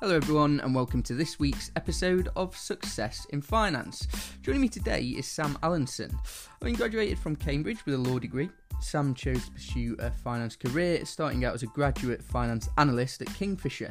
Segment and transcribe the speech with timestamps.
[0.00, 4.08] Hello, everyone, and welcome to this week's episode of Success in Finance.
[4.40, 6.18] Joining me today is Sam Allinson.
[6.62, 8.48] Having graduated from Cambridge with a law degree,
[8.80, 13.32] Sam chose to pursue a finance career, starting out as a graduate finance analyst at
[13.34, 13.90] Kingfisher.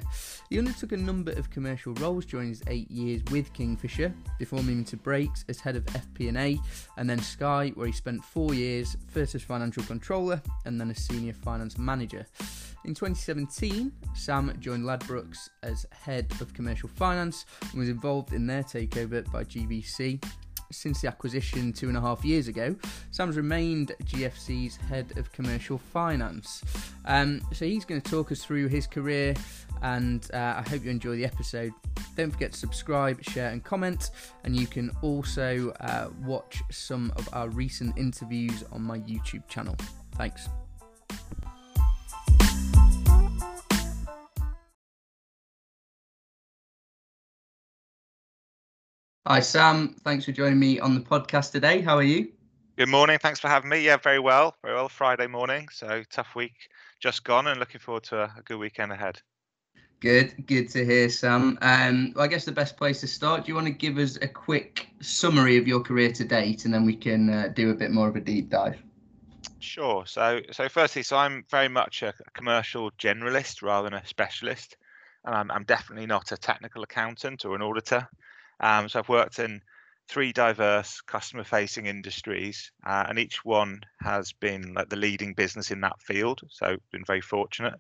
[0.50, 4.86] He undertook a number of commercial roles during his eight years with Kingfisher, before moving
[4.86, 6.60] to Brakes as head of FP&A,
[6.98, 10.98] and then Sky, where he spent four years, first as financial controller and then as
[10.98, 12.26] senior finance manager.
[12.86, 18.64] In 2017, Sam joined Ladbrokes as head of commercial finance and was involved in their
[18.64, 20.24] takeover by GVC.
[20.72, 22.76] Since the acquisition two and a half years ago,
[23.12, 26.64] Sam's remained GVC's head of commercial finance.
[27.06, 29.34] Um, so he's going to talk us through his career,
[29.82, 31.72] and uh, I hope you enjoy the episode.
[32.16, 34.12] Don't forget to subscribe, share, and comment.
[34.44, 39.76] And you can also uh, watch some of our recent interviews on my YouTube channel.
[40.16, 40.50] Thanks.
[49.28, 49.96] Hi, Sam.
[50.06, 51.82] Thanks for joining me on the podcast today.
[51.82, 52.30] How are you?
[52.78, 53.20] Good morning.
[53.20, 53.82] Thanks for having me.
[53.82, 54.56] Yeah, very well.
[54.64, 54.88] Very well.
[54.88, 55.68] Friday morning.
[55.72, 56.54] So tough week
[57.02, 59.22] just gone and looking forward to a, good weekend ahead.
[60.00, 60.48] Good.
[60.48, 61.60] Good to hear, Sam.
[61.62, 64.18] Um, well, I guess the best place to start, do you want to give us
[64.22, 67.76] a quick summary of your career to date and then we can uh, do a
[67.76, 68.82] bit more of a deep dive?
[69.60, 70.06] Sure.
[70.06, 74.78] So, so firstly, so I'm very much a commercial generalist rather than a specialist,
[75.26, 78.08] and I'm, I'm definitely not a technical accountant or an auditor.
[78.60, 79.62] Um, so I've worked in
[80.10, 85.70] three diverse customer facing industries uh, and each one has been like the leading business
[85.70, 87.76] in that field so been very fortunate.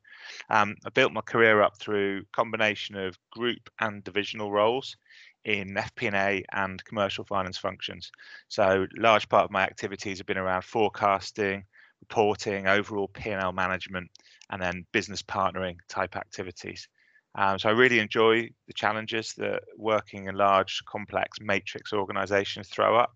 [0.52, 4.95] Um, i built my career up through combination of group and divisional roles
[5.44, 8.11] in fp&a and commercial finance functions.
[8.47, 11.63] So large part of my activities have been around forecasting
[12.02, 14.11] reporting overall p&l management
[14.52, 16.88] and then business partnering type activities
[17.35, 22.97] um, so I really enjoy the challenges that working in large, complex matrix organizations throw
[22.97, 23.13] up,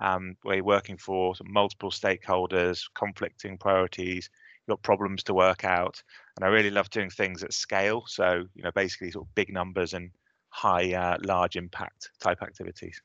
[0.00, 4.30] um, where you're working for multiple stakeholders, conflicting priorities,
[4.66, 6.02] you've got problems to work out.
[6.36, 8.04] And I really love doing things at scale.
[8.06, 10.10] So, you know, basically sort of big numbers and
[10.48, 13.00] high, uh, large impact type activities.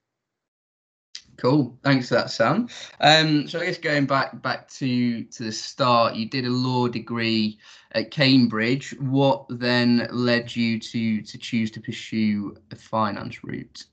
[1.38, 1.78] Cool.
[1.84, 2.70] Thanks for that, Sam.
[3.02, 6.88] Um, so I guess going back back to to the start, you did a law
[6.88, 7.60] degree
[7.92, 8.96] at Cambridge.
[9.00, 13.86] What then led you to to choose to pursue a finance route?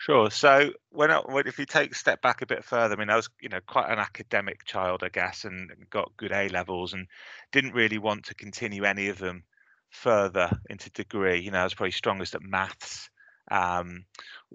[0.00, 0.30] Sure.
[0.30, 3.10] So when, I, when if you take a step back a bit further, I mean,
[3.10, 6.92] I was you know quite an academic child, I guess, and got good A levels,
[6.92, 7.06] and
[7.50, 9.44] didn't really want to continue any of them
[9.90, 11.40] further into degree.
[11.40, 13.08] You know, I was probably strongest at maths
[13.50, 14.04] um,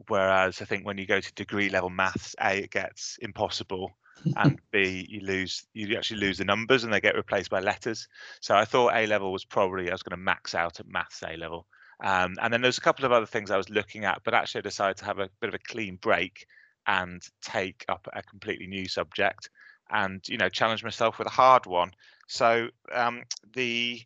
[0.08, 3.92] whereas I think when you go to degree level maths, A, it gets impossible,
[4.36, 8.08] and B, you lose you actually lose the numbers and they get replaced by letters.
[8.42, 11.24] So I thought A level was probably I was going to max out at maths
[11.28, 11.68] A level.
[12.04, 14.60] Um, and then there's a couple of other things I was looking at, but actually
[14.60, 16.46] I decided to have a bit of a clean break
[16.88, 19.50] and take up a completely new subject
[19.90, 21.92] and you know challenge myself with a hard one.
[22.28, 24.02] So um, the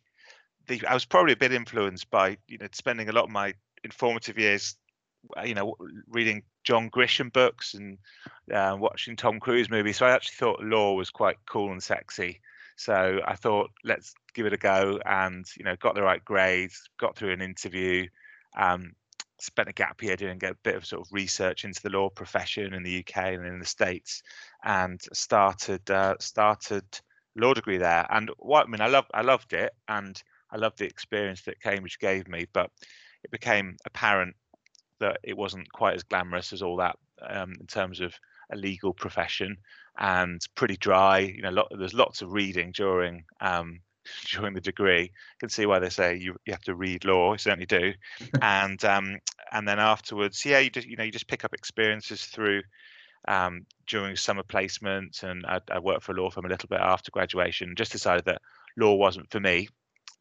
[0.66, 3.54] the I was probably a bit influenced by you know spending a lot of my
[3.84, 4.76] informative years
[5.36, 5.74] uh, you know
[6.08, 7.98] reading john grisham books and
[8.52, 9.96] uh, watching tom cruise movies.
[9.96, 12.40] So i actually thought law was quite cool and sexy.
[12.76, 16.88] So i thought let's give it a go and you know got the right grades
[16.98, 18.06] got through an interview
[18.56, 18.92] um,
[19.40, 22.74] spent a gap year doing a bit of sort of research into the law profession
[22.74, 24.22] in the uk and in the states
[24.64, 26.84] and started uh, started
[27.36, 28.06] law degree there.
[28.10, 31.60] And what i mean i love i loved it and i loved the experience that
[31.62, 32.70] cambridge gave me but
[33.24, 34.34] it became apparent
[35.00, 38.14] that it wasn't quite as glamorous as all that um, in terms of
[38.50, 39.56] a legal profession
[39.98, 41.18] and pretty dry.
[41.18, 43.80] You know, lot, there's lots of reading during um,
[44.30, 45.02] during the degree.
[45.02, 47.32] You can see why they say you, you have to read law.
[47.32, 47.92] You certainly do.
[48.42, 49.18] and um,
[49.52, 52.62] and then afterwards, yeah, you just you know you just pick up experiences through
[53.26, 55.22] um, during summer placements.
[55.22, 57.74] and I, I worked for a law firm a little bit after graduation.
[57.76, 58.42] Just decided that
[58.76, 59.68] law wasn't for me.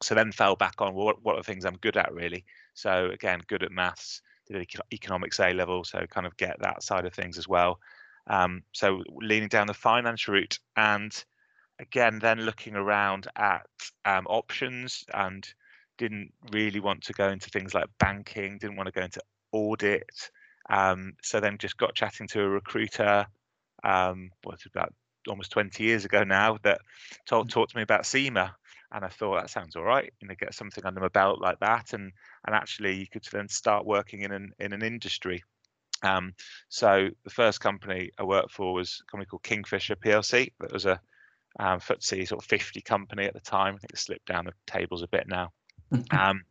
[0.01, 2.45] So then fell back on well, what, what are the things I'm good at really.
[2.73, 7.05] So again, good at maths, did economics A level, so kind of get that side
[7.05, 7.79] of things as well.
[8.27, 11.11] Um, so leaning down the finance route, and
[11.79, 13.65] again, then looking around at
[14.05, 15.47] um, options, and
[15.97, 19.21] didn't really want to go into things like banking, didn't want to go into
[19.51, 20.29] audit.
[20.69, 23.25] Um, so then just got chatting to a recruiter.
[23.83, 24.93] Um, what about
[25.27, 26.79] almost 20 years ago now that
[27.25, 27.51] told, mm.
[27.51, 28.55] talked to me about CIMA
[28.91, 30.11] and I thought that sounds all right.
[30.21, 32.11] You know, get something under my belt like that, and
[32.45, 35.43] and actually you could then start working in an in an industry.
[36.03, 36.33] Um,
[36.69, 40.51] so the first company I worked for was a company called Kingfisher PLC.
[40.59, 40.99] That was a
[41.59, 43.75] um, FTSE sort of 50 company at the time.
[43.75, 45.51] I think it slipped down the tables a bit now.
[46.11, 46.43] um,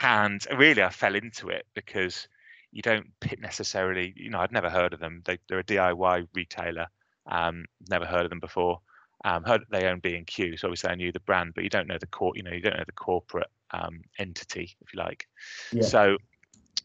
[0.00, 2.28] and really, I fell into it because
[2.72, 3.06] you don't
[3.38, 5.22] necessarily, you know, I'd never heard of them.
[5.24, 6.88] They, are a DIY retailer.
[7.26, 8.80] Um, never heard of them before.
[9.24, 11.70] Um, heard they own B and Q, so obviously I knew the brand, but you
[11.70, 15.00] don't know the core, you know, you don't know the corporate um, entity, if you
[15.00, 15.26] like.
[15.72, 15.82] Yeah.
[15.82, 16.18] So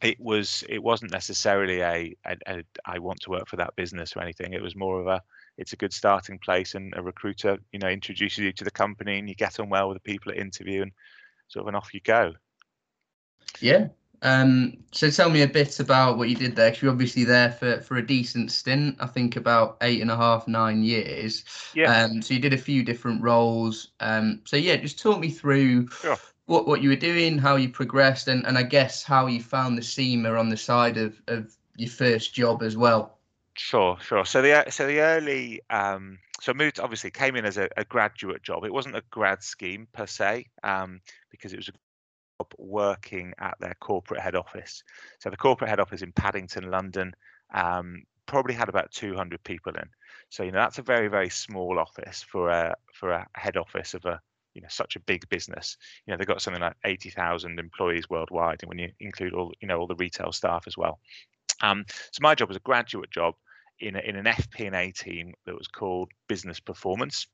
[0.01, 4.15] it was, it wasn't necessarily a, a, a I want to work for that business
[4.15, 4.53] or anything.
[4.53, 5.21] It was more of a,
[5.57, 9.19] it's a good starting place, and a recruiter, you know, introduces you to the company,
[9.19, 10.93] and you get on well with the people at interview, and
[11.49, 12.33] sort of, and off you go.
[13.59, 13.89] Yeah,
[14.21, 16.71] um, so tell me a bit about what you did there.
[16.71, 18.97] Cause you're obviously there for, for a decent stint.
[18.99, 21.45] I think about eight and a half, nine years.
[21.73, 22.03] Yeah.
[22.03, 23.89] Um, so you did a few different roles.
[23.99, 26.17] Um, so yeah, just talk me through sure.
[26.47, 29.77] what, what you were doing, how you progressed, and, and I guess how you found
[29.77, 33.17] the CIMA on the side of, of your first job as well.
[33.55, 34.25] Sure, sure.
[34.25, 37.83] So the so the early um, so I moved obviously came in as a, a,
[37.83, 38.63] graduate job.
[38.63, 41.73] It wasn't a grad scheme per se um, because it was a
[42.57, 44.83] working at their corporate head office.
[45.19, 47.13] So the corporate head office in Paddington, London,
[47.53, 49.89] um, probably had about 200 people in.
[50.29, 53.93] So you know that's a very very small office for a for a head office
[53.93, 54.21] of a
[54.53, 55.77] you know such a big business.
[56.05, 59.67] You know they've got something like 80,000 employees worldwide, and when you include all you
[59.67, 60.99] know all the retail staff as well.
[61.61, 63.35] Um, so my job was a graduate job
[63.79, 67.27] in a, in an FP&A team that was called Business Performance.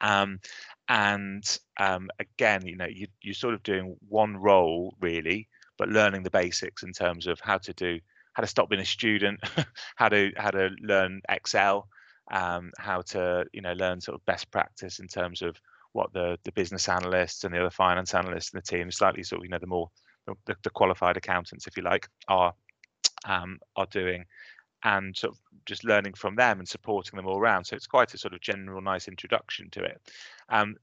[0.00, 0.40] Um,
[0.88, 5.48] and um, again, you know, you, you're sort of doing one role really,
[5.78, 7.98] but learning the basics in terms of how to do,
[8.34, 9.40] how to stop being a student,
[9.96, 11.88] how to how to learn Excel,
[12.30, 15.56] um, how to you know learn sort of best practice in terms of
[15.92, 19.40] what the the business analysts and the other finance analysts in the team, slightly sort
[19.40, 19.88] of you know the more
[20.26, 22.54] the, the qualified accountants, if you like, are
[23.24, 24.24] um, are doing,
[24.84, 27.64] and sort of just learning from them and supporting them all around.
[27.64, 30.00] So it's quite a sort of general, nice introduction to it.
[30.48, 30.76] Um,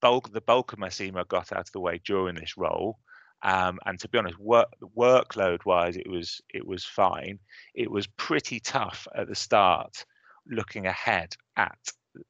[0.00, 2.98] bulk the bulk of my CIMA got out of the way during this role.
[3.42, 7.38] Um, and to be honest, work workload wise, it was it was fine.
[7.74, 10.04] It was pretty tough at the start,
[10.48, 11.78] looking ahead at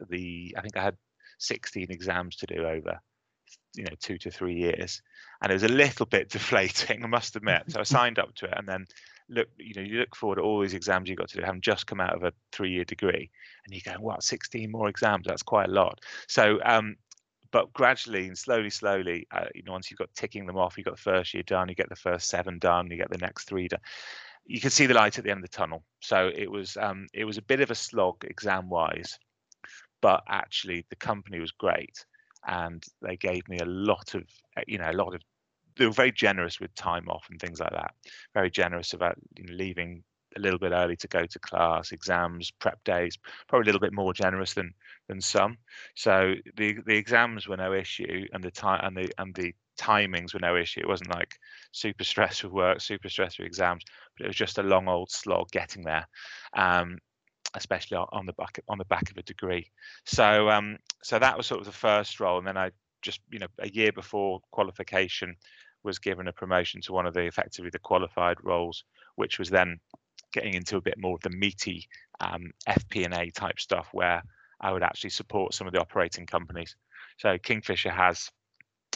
[0.08, 0.54] the.
[0.58, 0.96] I think I had
[1.38, 3.00] 16 exams to do over,
[3.74, 5.00] you know, two to three years,
[5.42, 7.62] and it was a little bit deflating, I must admit.
[7.68, 8.86] So I signed up to it, and then
[9.28, 11.60] look, you know, you look forward to all these exams you've got to do, having
[11.60, 13.30] just come out of a three-year degree,
[13.64, 15.26] and you go, "What, 16 more exams?
[15.26, 16.96] That's quite a lot." So, um,
[17.50, 20.84] but gradually and slowly, slowly, uh, you know, once you've got ticking them off, you've
[20.84, 23.44] got the first year done, you get the first seven done, you get the next
[23.44, 23.80] three done.
[24.44, 25.82] You can see the light at the end of the tunnel.
[26.00, 29.18] So it was, um, it was a bit of a slog exam-wise,
[30.00, 32.04] but actually the company was great,
[32.46, 34.24] and they gave me a lot of,
[34.66, 35.22] you know, a lot of
[35.76, 37.94] they were very generous with time off and things like that.
[38.34, 40.02] Very generous about you know, leaving
[40.36, 43.16] a little bit early to go to class, exams, prep days.
[43.48, 44.72] Probably a little bit more generous than
[45.08, 45.58] than some.
[45.94, 50.34] So the the exams were no issue, and the time and the and the timings
[50.34, 50.80] were no issue.
[50.80, 51.34] It wasn't like
[51.72, 53.84] super stressful work, super stressful exams,
[54.16, 56.06] but it was just a long old slog getting there.
[56.56, 56.98] Um,
[57.54, 59.70] especially on the back on the back of a degree.
[60.04, 62.70] So um, so that was sort of the first role, and then I
[63.02, 65.36] just you know a year before qualification
[65.86, 68.84] was given a promotion to one of the effectively the qualified roles,
[69.14, 69.80] which was then
[70.32, 71.88] getting into a bit more of the meaty
[72.20, 74.22] um, FP&A type stuff where
[74.60, 76.76] I would actually support some of the operating companies.
[77.18, 78.30] So Kingfisher has,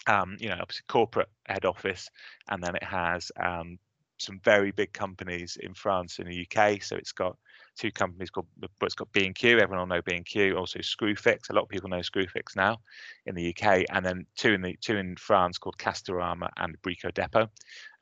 [0.07, 2.11] um, you know, obviously corporate head office,
[2.49, 3.79] and then it has um,
[4.19, 6.83] some very big companies in France and the UK.
[6.83, 7.37] So it's got
[7.81, 8.47] two companies called,
[8.83, 9.59] it's got B&Q.
[9.59, 10.57] Everyone will know B&Q.
[10.57, 11.49] Also Screwfix.
[11.49, 12.79] A lot of people know Screwfix now
[13.25, 17.11] in the UK, and then two in the two in France called Castorama and Brico
[17.11, 17.49] Dépôt,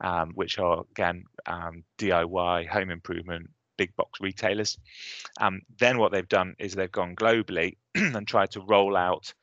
[0.01, 4.77] um, which are again um, DIY home improvement big box retailers.
[5.39, 9.33] Um, then what they've done is they've gone globally and tried to roll out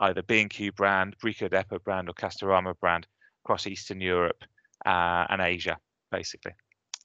[0.00, 3.06] either B&Q brand, Brico Dépôt brand, or Castorama brand
[3.44, 4.42] across Eastern Europe
[4.86, 5.76] uh, and Asia,
[6.10, 6.52] basically.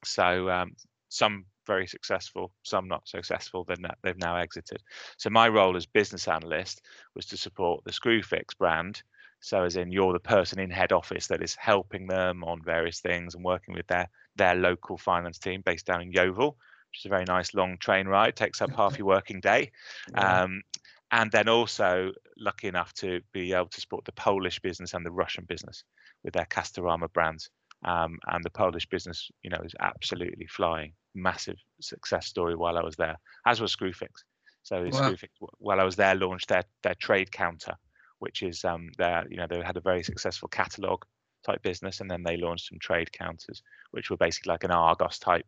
[0.06, 0.78] So um,
[1.10, 4.82] some very successful, some not successful, then they've now exited.
[5.18, 6.82] So my role as business analyst
[7.14, 9.04] was to support the Screwfix brand.
[9.40, 13.02] So as in you're the person in head office that is helping them on various
[13.02, 16.58] things and working with their their local finance team based down in Yeovil,
[16.92, 19.72] which is a very nice long train ride, takes up half your working day.
[20.12, 20.44] Yeah.
[20.44, 20.64] Um,
[21.12, 25.12] and then also lucky enough to be able to support the Polish business and the
[25.12, 25.84] Russian business
[26.24, 27.50] with their Castorama brands.
[27.86, 30.94] Um, and the Polish business, you know, is absolutely flying.
[31.18, 34.24] Massive success story while I was there, as was Screwfix.
[34.64, 34.90] So wow.
[34.92, 37.74] Screwfix, while I was there, launched their their trade counter,
[38.20, 41.04] which is um, their, you know, they had a very successful catalog
[41.46, 45.20] type business, and then they launched some trade counters, which were basically like an Argos
[45.20, 45.46] type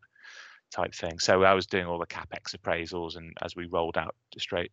[0.71, 1.19] type thing.
[1.19, 4.71] So I was doing all the capex appraisals, and as we rolled out straight,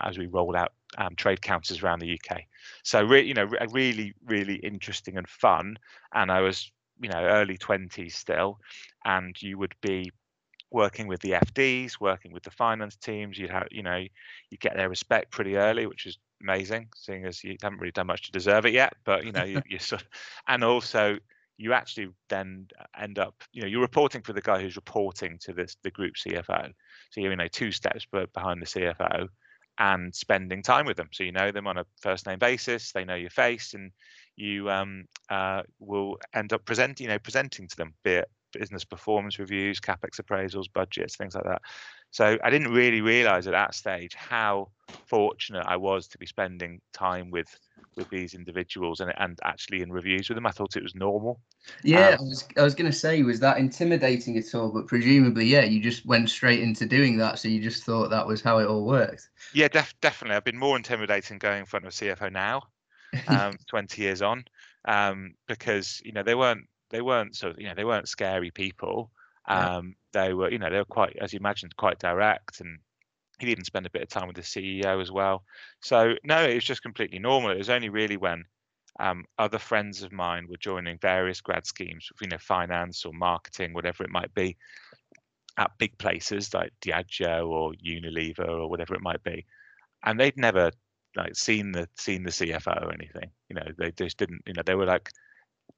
[0.00, 2.42] as we rolled out um, trade counters around the UK.
[2.84, 5.78] So re- you know, re- really, really interesting and fun.
[6.14, 6.70] And I was
[7.00, 8.58] you know early 20s still,
[9.04, 10.10] and you would be
[10.72, 13.38] working with the FDs, working with the finance teams.
[13.38, 14.04] You'd have you know
[14.50, 18.06] you get their respect pretty early, which is amazing, seeing as you haven't really done
[18.06, 18.94] much to deserve it yet.
[19.04, 20.08] But you know you, you sort of,
[20.48, 21.18] and also
[21.58, 22.66] you actually then
[22.98, 26.14] end up, you know, you're reporting for the guy who's reporting to this the group
[26.14, 26.72] CFO.
[27.10, 29.28] So you're, you know, two steps behind the CFO
[29.78, 31.08] and spending time with them.
[31.12, 33.92] So you know them on a first name basis, they know your face, and
[34.36, 38.84] you um, uh, will end up presenting, you know, presenting to them, be it business
[38.84, 41.62] performance reviews, capex appraisals, budgets, things like that.
[42.10, 44.68] So I didn't really realize at that stage how
[45.06, 47.48] fortunate I was to be spending time with
[47.96, 50.46] with these individuals and and actually in reviews with them.
[50.46, 51.40] I thought it was normal.
[51.84, 54.70] Yeah, um, I was I was going to say, was that intimidating at all?
[54.70, 58.26] But presumably, yeah, you just went straight into doing that, so you just thought that
[58.26, 59.28] was how it all worked.
[59.52, 60.36] Yeah, def- definitely.
[60.36, 62.62] I've been more intimidating going in front of a CFO now,
[63.28, 64.44] um, 20 years on,
[64.86, 68.50] um, because you know they weren't they weren't sort of you know they weren't scary
[68.50, 69.10] people.
[69.48, 70.22] Um, yeah.
[70.22, 72.78] They were you know they were quite as you imagined quite direct and
[73.40, 75.42] he'd even spend a bit of time with the CEO as well.
[75.80, 77.50] So no, it was just completely normal.
[77.50, 78.44] It was only really when
[79.00, 83.72] um, other friends of mine were joining various grad schemes, you know, finance or marketing,
[83.72, 84.56] whatever it might be,
[85.58, 89.44] at big places like Diageo or Unilever or whatever it might be,
[90.04, 90.70] and they'd never
[91.16, 93.30] like seen the seen the CFO or anything.
[93.48, 94.42] You know, they just didn't.
[94.46, 95.10] You know, they were like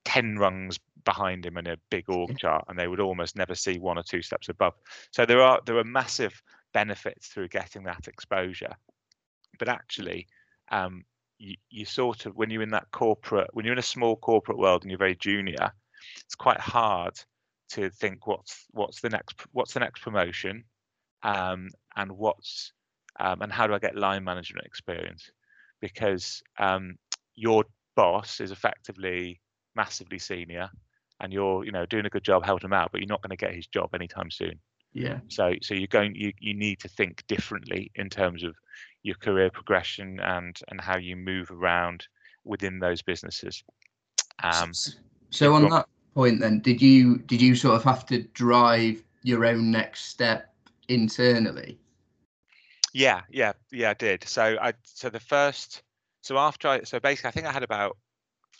[0.05, 3.79] ten rungs behind him in a big org chart, and they would almost never see
[3.79, 4.75] one or two steps above.
[5.13, 8.75] So there are there are massive benefits through getting that exposure,
[9.59, 10.27] but actually,
[10.71, 11.05] um,
[11.39, 14.59] you, you sort of when you're in that corporate when you're in a small corporate
[14.59, 15.73] world and you're very junior,
[16.25, 17.15] it's quite hard
[17.71, 20.65] to think what's what's the next what's the next promotion,
[21.23, 22.73] um, and what's
[23.21, 25.31] um, and how do I get line management experience?
[25.81, 26.97] Because um,
[27.35, 27.65] your
[27.97, 29.41] boss is effectively
[29.77, 30.71] massively senior
[31.21, 33.31] and you're you know doing a good job helping him out but you're not going
[33.31, 34.59] to get his job anytime soon.
[34.93, 35.19] Yeah.
[35.29, 38.55] So so you're going you, you need to think differently in terms of
[39.03, 42.07] your career progression and and how you move around
[42.45, 43.63] within those businesses.
[44.43, 44.73] Um
[45.31, 49.45] so on that point then did you did you sort of have to drive your
[49.45, 50.55] own next step
[50.89, 51.79] internally?
[52.93, 54.25] Yeah yeah yeah i did.
[54.29, 55.83] So i so the first
[56.23, 57.97] so after i so basically i think i had about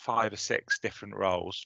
[0.05, 1.65] five or six different roles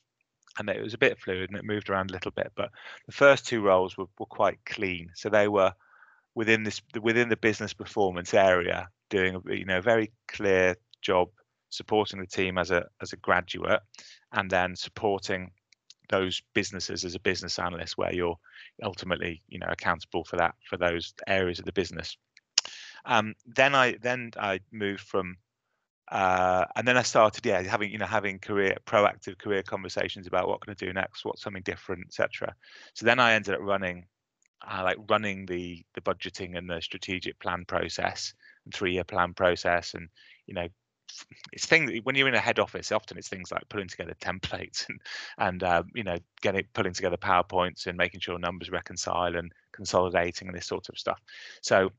[0.57, 2.69] and it was a bit fluid and it moved around a little bit but
[3.05, 5.09] the first two roles were, were quite clean.
[5.13, 5.73] So they were
[6.35, 11.27] within this within the business performance area doing you know very clear job
[11.69, 13.81] supporting the team as a as a graduate
[14.31, 15.51] and then supporting
[16.09, 18.37] those businesses as a business analyst where you're
[18.83, 22.17] ultimately you know accountable for that for those areas of the business.
[23.05, 25.37] Um, then i then i moved from
[26.11, 30.47] uh, and then I started, yeah, having you know having career proactive career conversations about
[30.47, 32.55] what can I do next, what's something different, etc.
[32.95, 34.05] So then I ended up running,
[34.67, 38.33] uh, like running the the budgeting and the strategic plan process
[38.65, 40.09] and three year plan process, and
[40.47, 40.67] you know
[41.51, 44.85] it's things when you're in a head office often it's things like putting together templates
[44.89, 45.01] and
[45.37, 50.47] and uh, you know getting putting together powerpoints and making sure numbers reconcile and consolidating
[50.47, 51.19] and this sort of stuff
[51.61, 51.89] so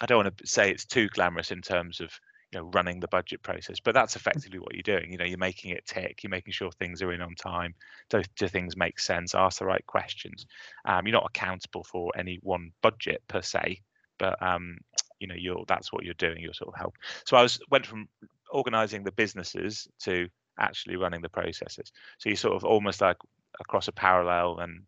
[0.00, 2.10] i don't want to say it's too glamorous in terms of
[2.52, 5.38] you know running the budget process but that's effectively what you're doing you know you're
[5.38, 7.74] making it tick you're making sure things are in on time
[8.08, 10.46] do, do things make sense ask the right questions
[10.84, 13.80] um, you're not accountable for any one budget per se
[14.18, 14.78] but um,
[15.20, 17.86] you know you're that's what you're doing you're sort of help so i was went
[17.86, 18.08] from
[18.50, 20.28] organizing the businesses to
[20.58, 23.18] actually running the processes so you're sort of almost like
[23.60, 24.82] across a parallel and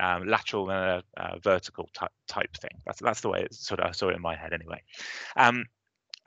[0.00, 2.70] um, lateral and a, a vertical type, type thing.
[2.86, 4.82] That's that's the way it's sort of I saw it in my head anyway.
[5.36, 5.64] Um,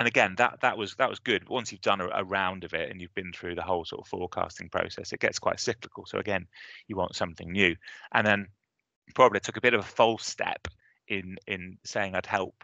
[0.01, 1.47] and again that that was that was good.
[1.47, 4.01] Once you've done a, a, round of it and you've been through the whole sort
[4.01, 6.07] of forecasting process it gets quite cyclical.
[6.07, 6.47] So again
[6.87, 7.75] you want something new.
[8.11, 8.47] And then
[9.13, 10.67] probably took a bit of a false step
[11.07, 12.63] in in saying i'd help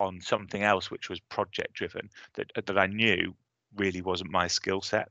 [0.00, 3.32] on something else which was project driven that that i knew
[3.76, 5.08] really wasn't my skill set.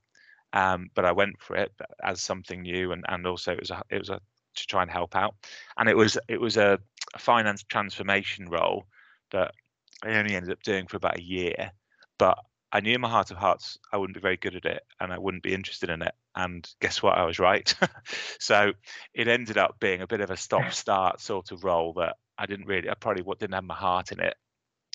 [0.51, 1.72] Um, but i went for it
[2.04, 4.20] as something new and and also it was a, it was a
[4.56, 5.36] to try and help out.
[5.78, 6.80] And it was it was a
[7.18, 8.86] finance transformation role
[9.32, 9.54] that
[10.03, 11.72] I only ended up doing for about a year,
[12.17, 12.38] but
[12.72, 15.12] I knew in my heart of hearts I wouldn't be very good at it and
[15.12, 16.13] I wouldn't be interested in it.
[16.36, 17.17] And guess what?
[17.17, 17.74] I was right.
[18.39, 18.72] so
[19.13, 22.46] it ended up being a bit of a stop start sort of role that I
[22.46, 24.36] didn't really, I probably didn't have my heart in it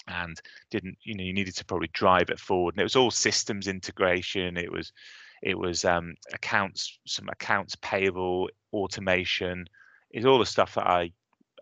[0.09, 2.75] and didn't, you know, you needed to probably drive it forward.
[2.75, 4.57] And it was all systems integration.
[4.57, 4.93] It was,
[5.43, 9.67] it was um, accounts, some accounts payable automation.
[10.11, 11.13] It's all the stuff that I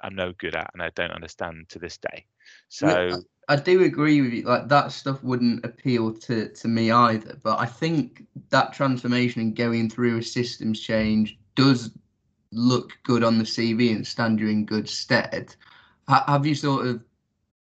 [0.03, 2.27] I'm no good at and I don't understand to this day.
[2.69, 4.43] So I do agree with you.
[4.43, 7.39] Like that stuff wouldn't appeal to to me either.
[7.43, 11.91] But I think that transformation and going through a systems change does
[12.53, 15.55] look good on the CV and stand you in good stead.
[16.11, 17.03] H- have you sort of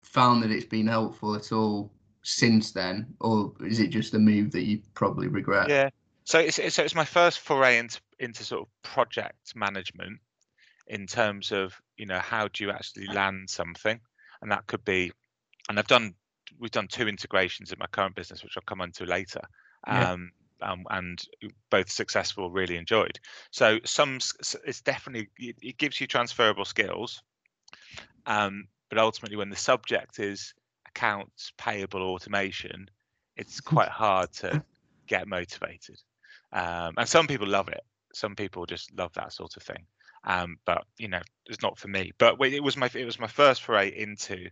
[0.04, 4.52] found that it's been helpful at all since then, or is it just a move
[4.52, 5.70] that you probably regret?
[5.70, 5.90] Yeah.
[6.26, 10.20] So it's, it's so it's my first foray into into sort of project management
[10.88, 14.00] in terms of you know how do you actually land something,
[14.42, 15.12] and that could be,
[15.70, 16.16] and I've done
[16.60, 19.42] we've done two integrations in my current business, which I'll come on to later.
[19.88, 20.12] Yeah.
[20.12, 21.22] Um, um, and
[21.70, 23.20] both successful, really enjoyed.
[23.52, 24.20] So some
[24.66, 27.22] it's definitely it, gives you transferable skills,
[28.26, 30.54] um, but ultimately when the subject is
[30.88, 32.88] accounts payable automation,
[33.36, 34.64] it's quite hard to
[35.08, 36.00] get motivated.
[36.54, 37.84] Um, and some people love it.
[38.14, 39.86] Some people just love that sort of thing.
[40.26, 42.12] Um, but you know, it's not for me.
[42.18, 44.48] But it was my it was my first foray into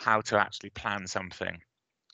[0.00, 1.60] how to actually plan something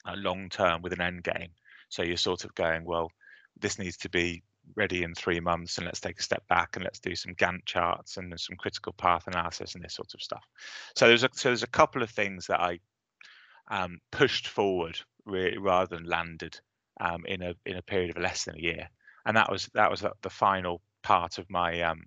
[0.05, 1.51] uh, long term with an end game.
[1.89, 3.13] So you're sort of going, well,
[3.61, 4.43] this needs to be
[4.75, 7.65] ready in three months and let's take a step back and let's do some Gantt
[7.65, 10.45] charts and some critical path analysis and this sort of stuff.
[10.97, 12.81] So there's a so there's a couple of things that I
[13.69, 16.59] um, pushed forward really, rather than landed
[17.01, 18.89] um, in a in a period of less than a year,
[19.25, 22.07] and that was that was the final part of my um,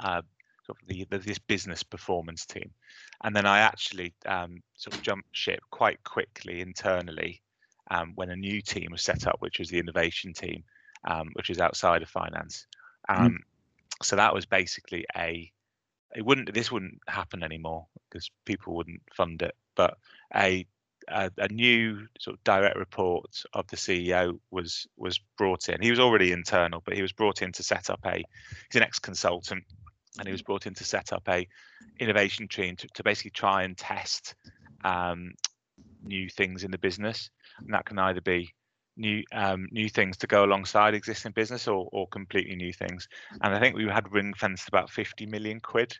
[0.00, 0.22] uh,
[0.68, 2.70] sort of the, the, this business performance team,
[3.24, 7.42] and then I actually um, sort of jumped ship quite quickly internally
[7.90, 10.62] um, when a new team was set up, which was the innovation team,
[11.06, 12.66] um, which is outside of finance.
[13.08, 13.36] Mm.
[14.02, 15.50] So that was basically a
[16.14, 19.96] it wouldn't this wouldn't happen anymore because people wouldn't fund it, but
[20.34, 20.66] a
[21.10, 25.80] a, a, new sort of direct report of the CEO was was brought in.
[25.80, 28.16] He was already internal, but he was brought in to set up a.
[28.16, 29.64] He's an ex-consultant,
[30.18, 31.46] and he was brought in to set up a
[32.00, 34.34] innovation team to, to basically try and test
[34.84, 35.32] um,
[36.04, 38.52] new things in the business, and that can either be
[38.96, 43.08] new um, new things to go alongside existing business or or completely new things.
[43.42, 45.96] And I think we had ring fenced about 50 million quid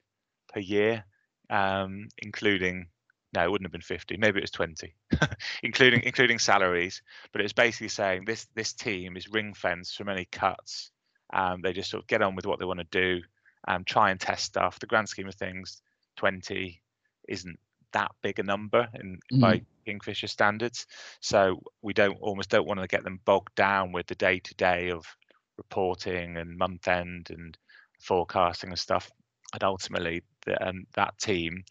[0.52, 1.04] per year,
[1.50, 2.88] um, including
[3.34, 4.16] no, it wouldn't have been 50.
[4.16, 4.94] Maybe it was 20,
[5.62, 7.02] including including salaries.
[7.32, 10.90] But it's basically saying this this team is ring fenced from any cuts.
[11.32, 13.22] Um, they just sort of get on with what they want to do,
[13.68, 14.80] um, try and test stuff.
[14.80, 15.82] The grand scheme of things,
[16.16, 16.80] 20
[17.28, 17.58] isn't
[17.92, 19.40] that big a number in mm-hmm.
[19.40, 20.86] by Kingfisher standards.
[21.20, 24.54] So we don't almost don't want to get them bogged down with the day to
[24.54, 25.04] day of
[25.58, 27.56] reporting and month end and
[28.00, 29.10] forecasting and stuff.
[29.52, 31.62] And ultimately, the, um, that team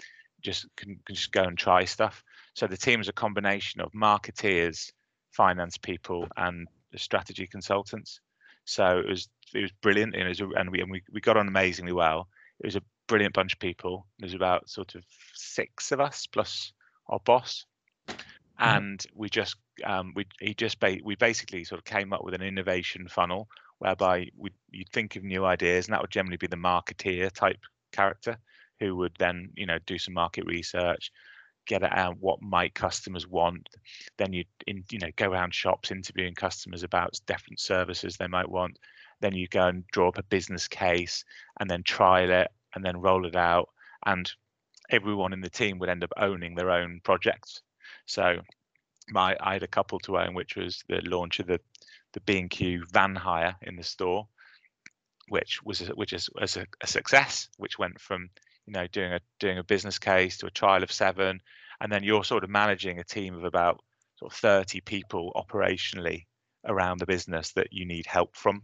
[0.41, 2.23] just can, can just go and try stuff.
[2.53, 4.91] So the team is a combination of marketeers,
[5.31, 8.19] finance people, and strategy consultants.
[8.65, 11.37] So it was it was brilliant, and, it was and we and we, we got
[11.37, 12.27] on amazingly well.
[12.59, 14.05] It was a brilliant bunch of people.
[14.19, 16.73] There's about sort of six of us plus
[17.07, 17.65] our boss,
[18.07, 18.17] mm-hmm.
[18.59, 19.55] and we just
[19.85, 23.47] um, we he just ba- we basically sort of came up with an innovation funnel
[23.79, 27.59] whereby we you'd think of new ideas, and that would generally be the marketeer type
[27.91, 28.37] character
[28.79, 31.11] who would then you know do some market research
[31.65, 33.67] get out what might customers want
[34.17, 38.49] then you in you know go around shops interviewing customers about different services they might
[38.49, 38.79] want
[39.21, 41.25] then you go and draw up a business case
[41.59, 43.69] and then trial it and then roll it out
[44.05, 44.31] and
[44.89, 47.61] everyone in the team would end up owning their own projects.
[48.05, 48.37] So
[49.09, 51.59] my i had a couple to own which was the launch of the
[52.13, 54.27] the b&q van hire in the store
[55.29, 58.29] which was a, which is a, a success which went from
[58.65, 61.39] you know doing a doing a business case to a trial of seven
[61.79, 63.79] and then you're sort of managing a team of about
[64.17, 66.25] sort of 30 people operationally
[66.65, 68.63] around the business that you need help from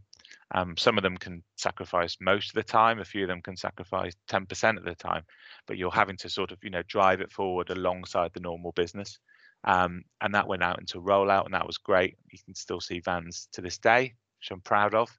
[0.54, 3.58] um, some of them can sacrifice most of the time a few of them can
[3.58, 5.24] sacrifice 10% of the time
[5.68, 9.20] but you're having to sort of you know drive it forward alongside the normal business.
[9.66, 12.18] Um, and that went out into rollout and that was great.
[12.32, 15.10] You can still see vans to this day which i'm proud of.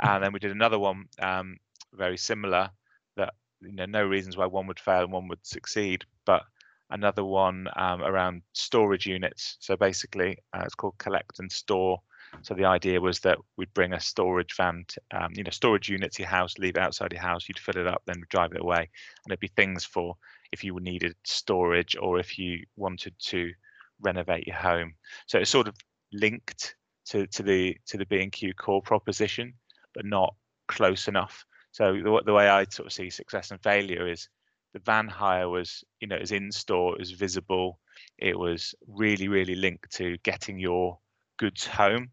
[0.00, 1.56] And then we did another one um,
[1.94, 2.70] very similar
[3.16, 6.44] that you know no reasons why one would fail and one would succeed but
[6.90, 9.56] another one um, around storage units.
[9.58, 11.98] So basically uh, it's called collect and store
[12.42, 15.88] so the idea was that we'd bring a storage van to, um, you know storage
[15.88, 18.52] unit to your house leave it outside your house you'd fill it up then drive
[18.52, 18.80] it away.
[18.80, 20.14] And it'd be things for
[20.52, 23.52] if you needed storage or if you wanted to
[24.00, 24.94] renovate your home.
[25.26, 25.74] So it's sort of
[26.12, 26.74] linked
[27.06, 29.54] to, to the to the B&Q core proposition
[29.94, 30.34] but not
[30.68, 31.44] close enough.
[31.72, 34.28] So the, the way I sort of see success and failure is
[34.74, 37.78] the van hire was, you know, was in store, it was visible,
[38.18, 40.98] it was really, really linked to getting your
[41.38, 42.10] goods home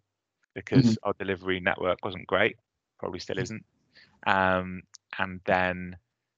[0.55, 1.07] because mm-hmm.
[1.07, 2.57] our delivery network wasn't great,
[2.97, 3.63] probably still isn't.
[4.25, 4.81] Um,
[5.19, 5.97] and then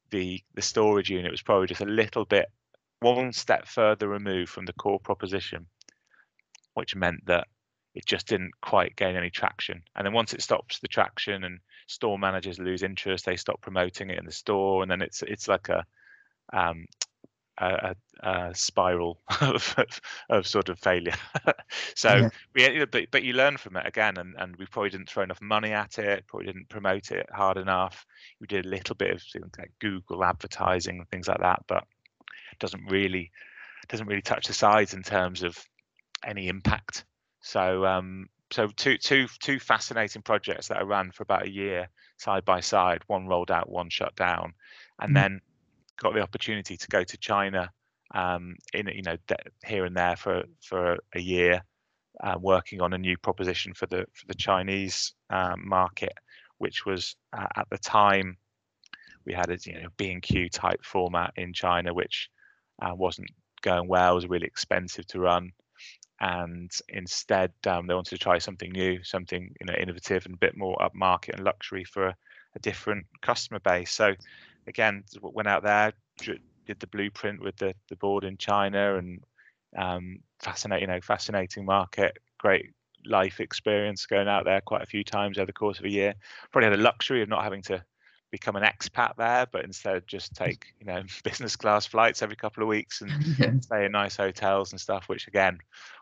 [0.10, 2.48] the the storage unit was probably just a little bit
[3.00, 5.68] one step further removed from the core proposition,
[6.74, 7.48] which meant that
[7.94, 9.82] it just didn't quite gain any traction.
[9.96, 14.10] And then once it stops the traction and store managers lose interest, they stop promoting
[14.10, 15.86] it in the store, and then it's it's like a
[16.54, 16.86] um,
[17.58, 19.76] a, a, spiral of,
[20.30, 21.16] of, sort of failure.
[21.96, 22.70] so yeah.
[22.72, 25.42] we, but, but you learn from it again, and, and we probably didn't throw enough
[25.42, 28.06] money at it, probably didn't promote it hard enough.
[28.40, 29.24] We did a little bit of
[29.58, 31.84] like Google advertising and things like that, but
[32.52, 33.32] it doesn't really
[33.88, 35.58] doesn't really touch the sides in terms of
[36.26, 37.06] any impact.
[37.42, 41.90] So um, so two two two fascinating projects that I ran for about a year
[42.18, 43.04] side by side.
[43.08, 44.54] One rolled out, one shut down,
[45.00, 45.16] and mm.
[45.16, 45.42] then
[45.98, 47.70] got the opportunity to go to China
[48.14, 49.18] um, in you know
[49.66, 51.62] here and there for for a year,
[52.24, 56.14] uh, working on a new proposition for the for the Chinese um, market,
[56.58, 58.38] which was uh, at the time
[59.26, 62.30] we had a you know B and Q type format in China, which
[62.82, 63.30] uh, wasn't
[63.62, 65.52] going well, was really expensive to run,
[66.22, 70.40] and instead um, they wanted to try something new, something you know innovative and a
[70.40, 72.16] bit more upmarket and luxury for a,
[72.56, 73.92] a different customer base.
[73.92, 74.16] So
[74.68, 79.24] again, went out there, did the blueprint with the, the board in China and
[79.78, 82.72] um, fascinating, you know, fascinating market, great
[83.06, 86.14] life experience going out there quite a few times over the course of a year.
[86.52, 87.84] Probably had the luxury of not having to
[88.32, 92.64] become an expat there, but instead just take you know business class flights every couple
[92.64, 93.52] of weeks and yeah.
[93.60, 95.08] stay in nice hotels and stuff.
[95.08, 95.60] Which again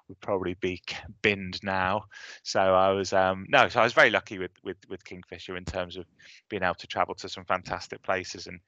[0.07, 0.81] would probably be
[1.21, 2.05] binned now.
[2.43, 5.65] So I was um, no, so I was very lucky with with with Kingfisher in
[5.65, 6.05] terms of
[6.49, 8.59] being able to travel to some fantastic places and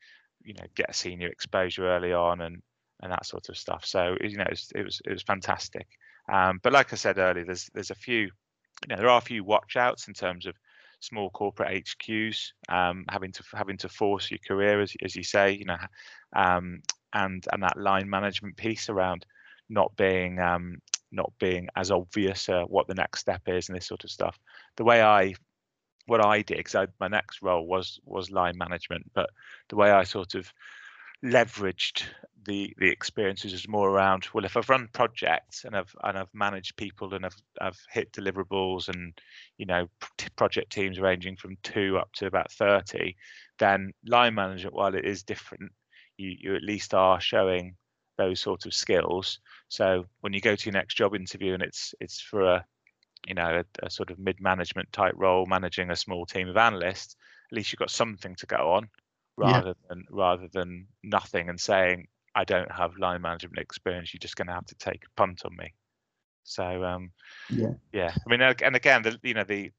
[0.43, 2.61] you know get a senior exposure early on and
[3.01, 3.85] and that sort of stuff.
[3.85, 5.87] So you know it was it was, it was fantastic.
[6.31, 9.21] Um, but like I said earlier, there's there's a few you know there are a
[9.21, 10.55] few watch outs in terms of
[10.99, 15.51] small corporate HQs um, having to having to force your career as as you say
[15.51, 15.77] you know
[16.35, 16.81] um,
[17.13, 19.25] and and that line management piece around
[19.69, 20.77] not being um,
[21.11, 24.37] not being as obvious uh, what the next step is and this sort of stuff.
[24.75, 25.35] The way I
[26.05, 29.29] what I did because my next role was was line management, but
[29.69, 30.51] the way I sort of
[31.23, 32.03] leveraged
[32.47, 36.33] the the experiences is more around well if I've run projects and I've and I've
[36.33, 39.13] managed people and I've I've hit deliverables and
[39.57, 39.87] you know
[40.35, 43.15] project teams ranging from two up to about 30
[43.59, 45.71] then line management while it is different
[46.17, 47.75] you you at least are showing
[48.17, 49.39] those sort of skills.
[49.69, 52.65] So when you go to your next job interview and it's it's for a
[53.27, 57.15] you know a, a sort of mid-management type role, managing a small team of analysts,
[57.51, 58.89] at least you've got something to go on,
[59.37, 59.73] rather yeah.
[59.89, 64.13] than rather than nothing and saying I don't have line management experience.
[64.13, 65.73] You're just going to have to take a punt on me.
[66.43, 67.11] So um,
[67.49, 68.13] yeah, yeah.
[68.15, 69.71] I mean, and again, the you know the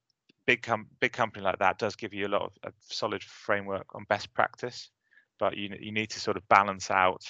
[0.45, 3.95] big com- big company like that does give you a lot of a solid framework
[3.95, 4.91] on best practice,
[5.39, 7.23] but you you need to sort of balance out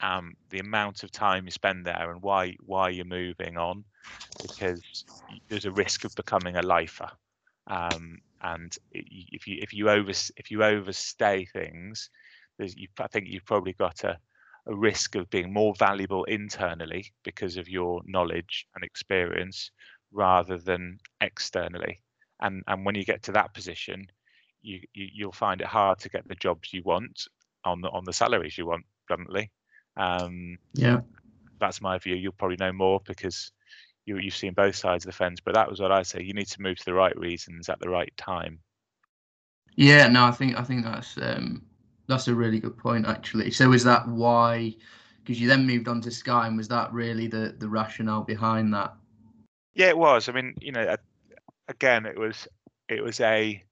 [0.00, 3.84] um, the amount of time you spend there and why why you're moving on,
[4.42, 4.82] because
[5.48, 7.10] there's a risk of becoming a lifer.
[7.68, 12.10] Um, and if you if you over if you overstay things,
[12.58, 14.18] there's you, I think you've probably got a,
[14.66, 19.70] a risk of being more valuable internally because of your knowledge and experience
[20.12, 22.02] rather than externally.
[22.40, 24.06] And and when you get to that position,
[24.62, 27.28] you, you you'll find it hard to get the jobs you want
[27.64, 29.50] on the on the salaries you want bluntly
[29.96, 31.00] um, yeah,
[31.58, 32.14] that's my view.
[32.14, 33.50] You'll probably know more because
[34.04, 35.40] you, you've seen both sides of the fence.
[35.44, 36.22] But that was what I say.
[36.22, 38.58] You need to move to the right reasons at the right time.
[39.74, 41.62] Yeah, no, I think I think that's um,
[42.08, 43.50] that's a really good point actually.
[43.50, 44.74] So is that why?
[45.22, 48.72] Because you then moved on to Sky, and was that really the the rationale behind
[48.74, 48.94] that?
[49.74, 50.28] Yeah, it was.
[50.28, 50.96] I mean, you know,
[51.68, 52.48] again, it was
[52.88, 53.62] it was a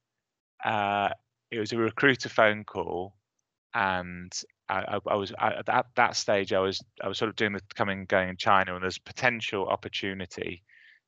[0.64, 1.10] uh,
[1.50, 3.14] it was a recruiter phone call,
[3.74, 4.32] and
[4.68, 6.52] I, I, was I, at that stage.
[6.52, 9.68] I was I was sort of doing the coming going in China, and there's potential
[9.68, 10.62] opportunity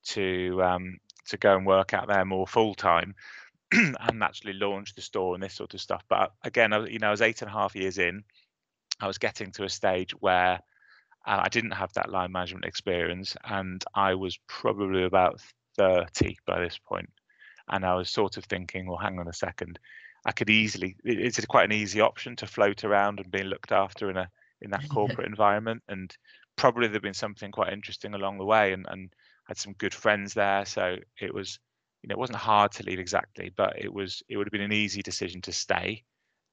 [0.08, 3.14] to um, to go and work out there more full time,
[3.72, 6.02] and actually launch the store and this sort of stuff.
[6.08, 8.24] But again, I, you know, I was eight and a half years in.
[9.00, 10.60] I was getting to a stage where
[11.26, 15.40] uh, I didn't have that line management experience, and I was probably about
[15.76, 17.10] thirty by this point.
[17.68, 19.78] and I was sort of thinking, well, hang on a second
[20.26, 24.10] I could easily it's quite an easy option to float around and being looked after
[24.10, 24.28] in a
[24.60, 26.14] in that corporate environment and
[26.56, 29.14] probably there'd been something quite interesting along the way and and
[29.46, 31.60] had some good friends there so it was
[32.02, 34.60] you know it wasn't hard to leave exactly but it was it would have been
[34.60, 36.02] an easy decision to stay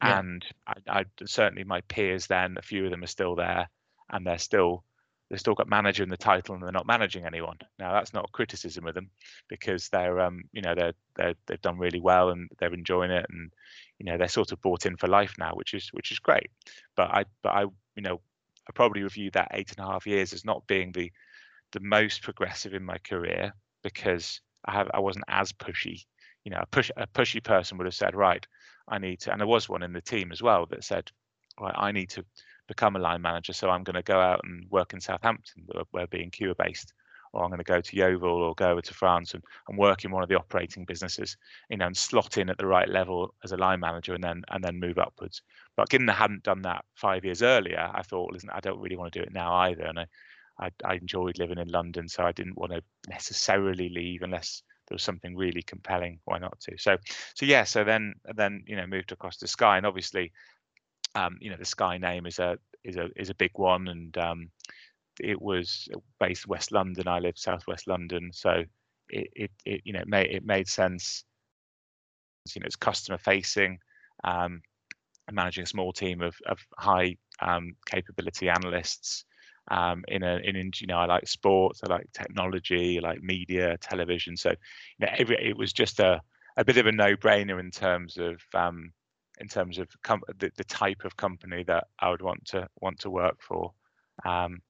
[0.03, 0.19] yeah.
[0.19, 3.69] and I, I certainly my peers then a few of them are still there
[4.11, 4.83] and they're still
[5.29, 7.57] they've still got manager in the title and they're not managing anyone.
[7.79, 9.09] Now that's not a criticism of them
[9.49, 13.25] because they're um you know they're they they've done really well and they're enjoying it
[13.29, 13.51] and
[13.97, 16.51] you know they're sort of bought in for life now, which is which is great.
[16.95, 18.21] But I but I you know
[18.69, 21.11] I probably reviewed that eight and a half years as not being the
[21.71, 26.05] the most progressive in my career because I have I wasn't as pushy.
[26.43, 28.45] You know, a push a pushy person would have said, right,
[28.87, 31.09] I need to, and there was one in the team as well that said,
[31.59, 32.25] right, I need to
[32.67, 35.83] become a line manager, so I'm going to go out and work in Southampton, where,
[35.91, 36.93] where B&Q are based,
[37.33, 40.05] or I'm going to go to Yeovil or go over to France and, and work
[40.05, 41.35] in one of the operating businesses,
[41.69, 44.43] you know, and slot in at the right level as a line manager and then
[44.51, 45.41] and then move upwards.
[45.75, 48.95] But given I hadn't done that five years earlier, I thought, listen, I don't really
[48.95, 49.83] want to do it now either.
[49.83, 50.05] And I,
[50.59, 54.95] I, I enjoyed living in London, so I didn't want to necessarily leave unless there
[54.95, 56.19] was something really compelling.
[56.25, 56.77] Why not to?
[56.77, 56.97] So,
[57.35, 57.63] so yeah.
[57.63, 60.31] So then, then you know, moved across to Sky, and obviously,
[61.15, 64.17] um, you know, the Sky name is a is a is a big one, and
[64.17, 64.51] um,
[65.19, 65.87] it was
[66.19, 67.07] based West London.
[67.07, 68.63] I live Southwest London, so
[69.09, 71.23] it it, it you know it made it made sense.
[72.53, 73.79] You know, it's customer facing.
[74.23, 74.61] Um,
[75.31, 79.25] managing a small team of of high um, capability analysts
[79.69, 83.21] um, in a in, in you know I like sports, I like technology, I like
[83.21, 84.37] media, television.
[84.37, 86.21] So you know every, it was just a
[86.57, 88.91] a bit of a no brainer in terms of um,
[89.39, 92.99] in terms of com- the, the type of company that I would want to want
[92.99, 93.73] to work for.
[94.25, 94.61] Um,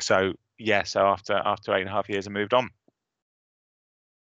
[0.00, 2.70] so yeah, so after after eight and a half years, I moved on.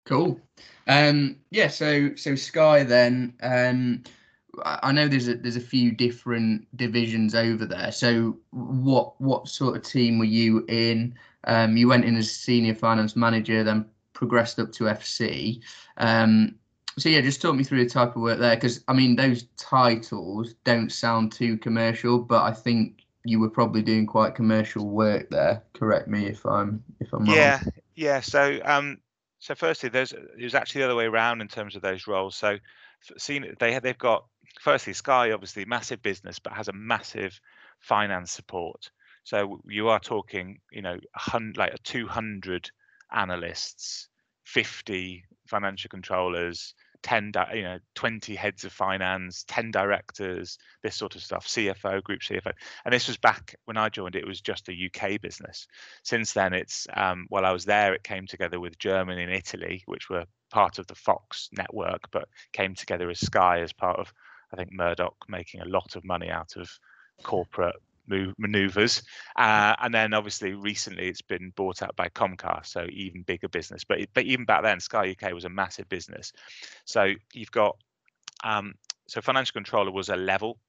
[0.06, 0.40] Cool.
[0.88, 1.68] Um, yeah.
[1.68, 3.34] So so Sky then.
[3.42, 4.04] Um,
[4.65, 7.91] I know there's a there's a few different divisions over there.
[7.91, 11.15] So what what sort of team were you in?
[11.46, 15.62] Um, you went in as senior finance manager, then progressed up to FC.
[15.98, 16.56] Um,
[16.98, 19.43] so yeah, just talk me through the type of work there, because I mean those
[19.58, 25.30] titles don't sound too commercial, but I think you were probably doing quite commercial work
[25.30, 25.63] there.
[25.74, 27.74] Correct me if I'm if I'm yeah, wrong.
[27.96, 28.98] Yeah, So um,
[29.39, 32.36] so firstly, there's it was actually the other way around in terms of those roles.
[32.36, 32.58] So
[33.17, 34.26] seen they they've got
[34.60, 37.39] firstly Sky obviously massive business, but has a massive
[37.80, 38.89] finance support.
[39.24, 40.98] So you are talking, you know,
[41.56, 42.70] like a 200
[43.12, 44.08] analysts,
[44.46, 51.22] 50 financial controllers, 10 you know 20 heads of finance 10 directors this sort of
[51.22, 52.52] stuff cfo group cfo
[52.86, 55.67] and this was back when i joined it was just a uk business
[56.04, 59.84] since then it's um, while i was there it came together with germany and italy
[59.86, 64.12] which were part of the fox network but came together as sky as part of
[64.54, 66.70] i think murdoch making a lot of money out of
[67.24, 67.76] corporate
[68.08, 69.04] maneuvers.
[69.36, 73.84] Uh, and then obviously recently it's been bought out by Comcast, so even bigger business.
[73.84, 76.32] But but even back then, Sky UK was a massive business.
[76.86, 77.78] So you've got
[78.44, 78.74] um,
[79.08, 80.60] so financial controller was a level.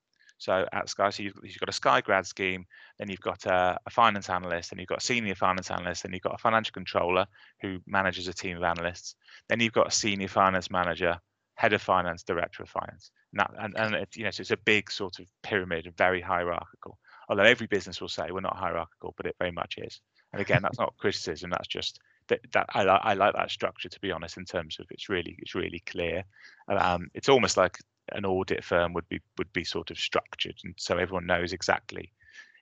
[0.40, 2.64] So at Sky, so you've, you've got a Sky grad scheme,
[2.98, 6.12] then you've got a, a finance analyst, then you've got a senior finance analyst, then
[6.12, 7.26] you've got a financial controller
[7.60, 9.16] who manages a team of analysts.
[9.48, 11.18] Then you've got a senior finance manager,
[11.58, 13.10] head of finance, director of finance.
[13.32, 16.22] And, that, and, and it, you know, so it's a big sort of pyramid, very
[16.22, 20.00] hierarchical although every business will say we're not hierarchical, but it very much is.
[20.32, 21.50] And again, that's not criticism.
[21.50, 24.36] That's just that, that I, I like that structure to be honest.
[24.36, 26.24] In terms of it's really it's really clear.
[26.68, 27.78] Um, it's almost like
[28.12, 32.12] an audit firm would be would be sort of structured, and so everyone knows exactly,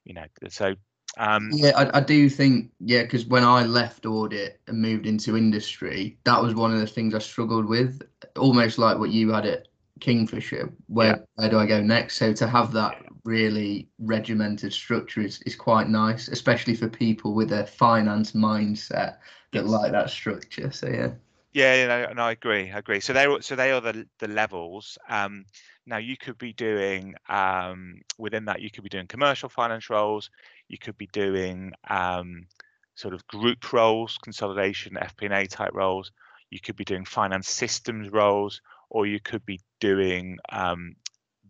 [0.05, 0.27] you know.
[0.49, 0.75] So
[1.19, 5.37] um, yeah, I, I, do think yeah, because when I left audit and moved into
[5.37, 8.03] industry, that was one of the things I struggled with.
[8.37, 9.69] Almost like what you had at
[10.01, 10.73] Kingfisher.
[10.89, 11.23] Where yeah.
[11.37, 12.17] where do I go next?
[12.17, 17.53] So to have that really regimented structure is, is quite nice, especially for people with
[17.53, 19.17] a finance mindset
[19.53, 19.65] that yes.
[19.65, 20.71] like that structure.
[20.71, 21.13] So yeah.
[21.57, 22.71] Yeah, yeah, no, I agree.
[22.71, 23.01] I agree.
[23.01, 24.99] So they so they are the the levels.
[25.09, 25.47] Um,
[25.87, 30.29] now you could be doing um, within that you could be doing commercial finance roles.
[30.69, 32.47] You could be doing um,
[32.95, 36.13] sort of group roles, consolidation, FP&A type roles.
[36.51, 40.95] You could be doing finance systems roles, or you could be doing um,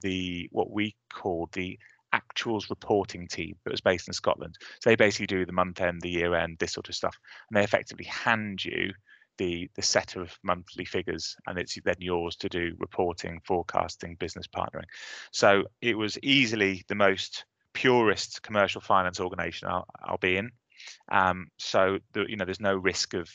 [0.03, 1.79] the what we call the
[2.15, 4.55] actuals reporting team that was based in Scotland.
[4.81, 7.19] So they basically do the month end, the year end, this sort of stuff,
[7.51, 8.93] and they effectively hand you
[9.39, 14.47] the the set of monthly figures, and it's then yours to do reporting, forecasting, business
[14.47, 14.87] partnering.
[15.31, 20.51] So it was easily the most purest commercial finance organization I'll, I'll be in.
[21.11, 23.29] Um, so the, you know, there's no risk of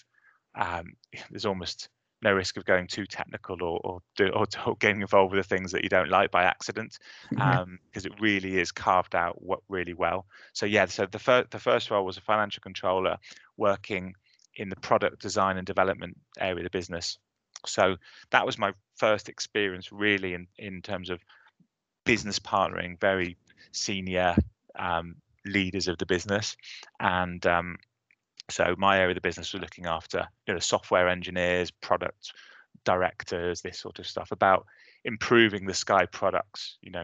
[0.55, 0.93] um,
[1.29, 1.89] there's almost
[2.23, 5.55] no risk of going too technical or or, do, or, or getting involved with the
[5.55, 6.97] things that you don't like by accident,
[7.29, 10.25] because um, it really is carved out what really well.
[10.53, 13.17] So yeah, so the first the first role was a financial controller
[13.57, 14.13] working
[14.55, 17.17] in the product design and development area of the business.
[17.65, 17.95] So
[18.31, 21.19] that was my first experience really in in terms of
[22.05, 23.37] business partnering, very
[23.71, 24.35] senior
[24.77, 26.55] um, leaders of the business,
[26.99, 27.77] and um,
[28.49, 32.33] so my area of the business was looking after you know software engineers, product
[32.84, 34.65] directors, this sort of stuff about
[35.04, 36.78] improving the Sky products.
[36.82, 37.04] You know,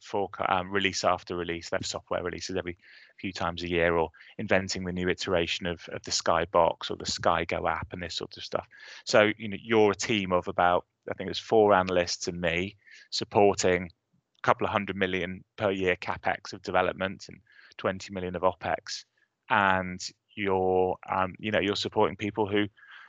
[0.00, 2.76] for um, release after release, they have software releases every
[3.18, 6.96] few times a year, or inventing the new iteration of, of the Sky Box or
[6.96, 8.66] the Sky Go app and this sort of stuff.
[9.04, 12.76] So you know, you're a team of about I think it's four analysts and me
[13.10, 17.38] supporting a couple of hundred million per year capex of development and
[17.78, 19.04] 20 million of opex,
[19.50, 20.00] and
[20.34, 22.66] you're um, you know you're supporting people who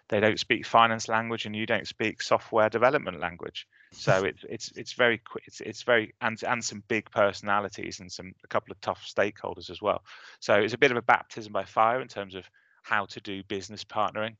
[0.10, 3.68] they don't speak finance language and you don't speak software development language.
[3.92, 8.34] So it's it's it's very it's it's very and and some big personalities and some
[8.44, 10.04] a couple of tough stakeholders as well.
[10.40, 12.50] So it's a bit of a baptism by fire in terms of
[12.84, 14.36] how to do business partnering.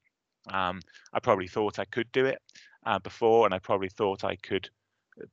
[0.50, 0.80] Um,
[1.12, 2.42] i probably thought i could do it
[2.86, 4.70] uh, before and i probably thought i could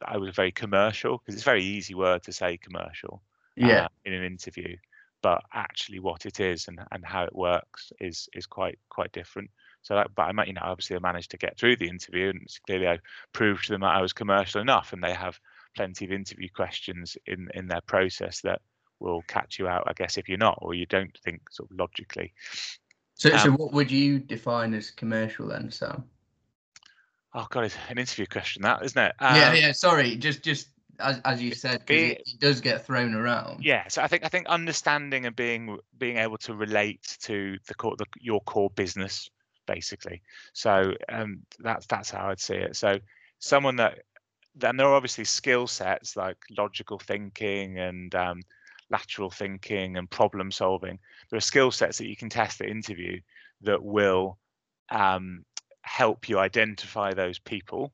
[0.04, 3.22] i was very commercial because it's a very easy word to say commercial
[3.54, 3.84] yeah.
[3.84, 4.76] uh, in an interview
[5.22, 9.50] but actually what it is and, and how it works is is quite quite different
[9.84, 12.30] so, that, but I might, you know, obviously I managed to get through the interview,
[12.30, 12.98] and clearly I
[13.32, 15.38] proved to them that I was commercial enough, and they have
[15.76, 18.62] plenty of interview questions in in their process that
[18.98, 21.76] will catch you out, I guess, if you're not or you don't think sort of
[21.76, 22.32] logically.
[23.14, 26.04] So, um, so what would you define as commercial then, Sam?
[27.34, 29.12] Oh God, it's an interview question, that isn't it?
[29.18, 29.72] Um, yeah, yeah.
[29.72, 30.68] Sorry, just just
[30.98, 33.62] as, as you said, it, it, does get thrown around.
[33.64, 37.74] Yeah, so I think I think understanding and being being able to relate to the
[37.74, 39.28] core the, your core business
[39.66, 40.22] basically.
[40.52, 42.76] So um, that's that's how I'd see it.
[42.76, 42.98] So
[43.38, 44.00] someone that
[44.54, 48.42] then there are obviously skill sets like logical thinking and um,
[48.90, 50.98] lateral thinking and problem solving.
[51.30, 53.20] There are skill sets that you can test at interview
[53.62, 54.38] that will
[54.90, 55.44] um,
[55.82, 57.92] help you identify those people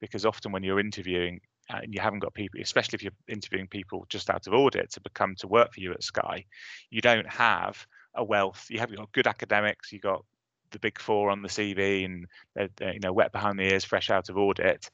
[0.00, 1.40] because often when you're interviewing
[1.72, 4.90] uh, and you haven't got people, especially if you're interviewing people just out of audit
[4.90, 6.44] to become to work for you at Sky,
[6.90, 8.66] you don't have a wealth.
[8.68, 10.24] You haven't got good academics, you've got
[10.72, 13.84] the big four on the CV and they're, they're, you know wet behind the ears,
[13.84, 14.90] fresh out of audit.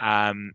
[0.00, 0.52] Um,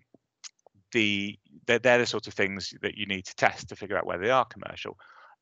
[0.91, 4.05] the they're, they're the sort of things that you need to test to figure out
[4.05, 4.97] whether they are commercial.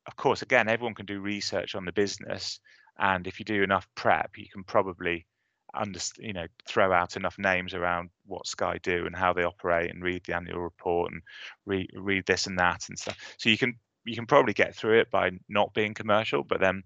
[0.07, 2.59] Of course, again, everyone can do research on the business,
[2.97, 5.25] and if you do enough prep, you can probably
[5.73, 9.91] under, you know throw out enough names around what Sky do and how they operate,
[9.91, 11.21] and read the annual report and
[11.65, 13.17] read read this and that and stuff.
[13.37, 16.83] So you can you can probably get through it by not being commercial, but then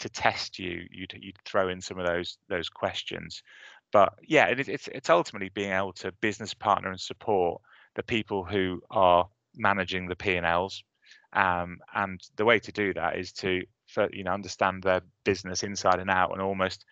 [0.00, 3.42] to test you, you'd you'd throw in some of those those questions.
[3.92, 7.60] But yeah, it, it's it's ultimately being able to business partner and support
[7.94, 10.82] the people who are managing the P and Ls.
[11.32, 13.62] Um, and the way to do that is to
[14.12, 16.84] you know understand their business inside and out, and almost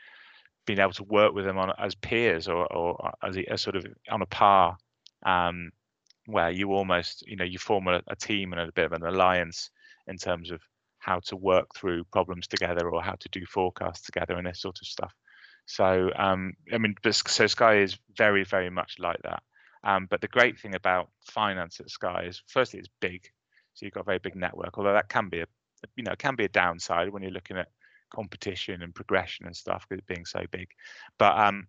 [0.66, 3.86] being able to work with them on as peers or or as a, sort of
[4.10, 4.76] on a par.
[5.24, 5.70] Um,
[6.26, 9.04] where you almost you know you form a, a team and a bit of an
[9.04, 9.70] alliance
[10.08, 10.60] in terms of
[11.06, 14.76] how to work through problems together or how to do forecasts together and this sort
[14.80, 15.14] of stuff.
[15.64, 19.42] So um, I mean, so Sky is very, very much like that.
[19.84, 23.22] Um, but the great thing about finance at Sky is, firstly, it's big,
[23.74, 24.76] so you've got a very big network.
[24.76, 25.46] Although that can be a,
[25.94, 27.68] you know, can be a downside when you're looking at
[28.12, 30.68] competition and progression and stuff, because being so big.
[31.18, 31.68] But um,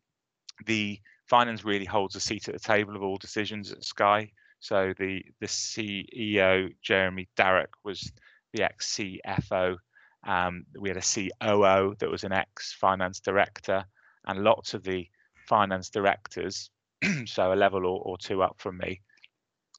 [0.65, 4.31] the finance really holds a seat at the table of all decisions at Sky.
[4.59, 8.11] So the the CEO Jeremy Darroch was
[8.53, 9.77] the ex CFO.
[10.25, 13.85] Um, we had a COO that was an ex finance director,
[14.25, 15.07] and lots of the
[15.47, 16.69] finance directors,
[17.25, 19.01] so a level or, or, two up from me,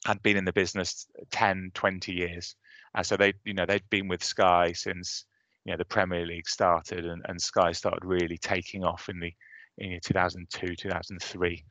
[0.07, 2.57] had been in the business 10, 20 years.
[2.95, 5.25] And so they, you know, they'd been with Sky since
[5.65, 9.35] you know the Premier League started, and, and Sky started really taking off in the
[9.77, 11.65] in 2002, 2003.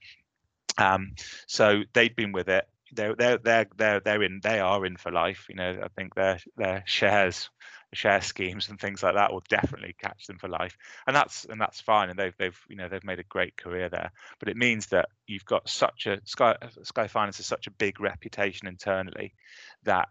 [0.77, 1.13] Um,
[1.47, 5.11] so they'd been with it they're they're they're they're they're in they are in for
[5.11, 5.45] life.
[5.49, 7.49] You know, I think their their shares
[7.93, 11.59] share schemes and things like that will definitely catch them for life, and that's and
[11.59, 12.09] that's fine.
[12.09, 14.11] And they've they've you know they've made a great career there.
[14.39, 17.99] But it means that you've got such a Sky Sky Finance has such a big
[17.99, 19.33] reputation internally
[19.83, 20.07] that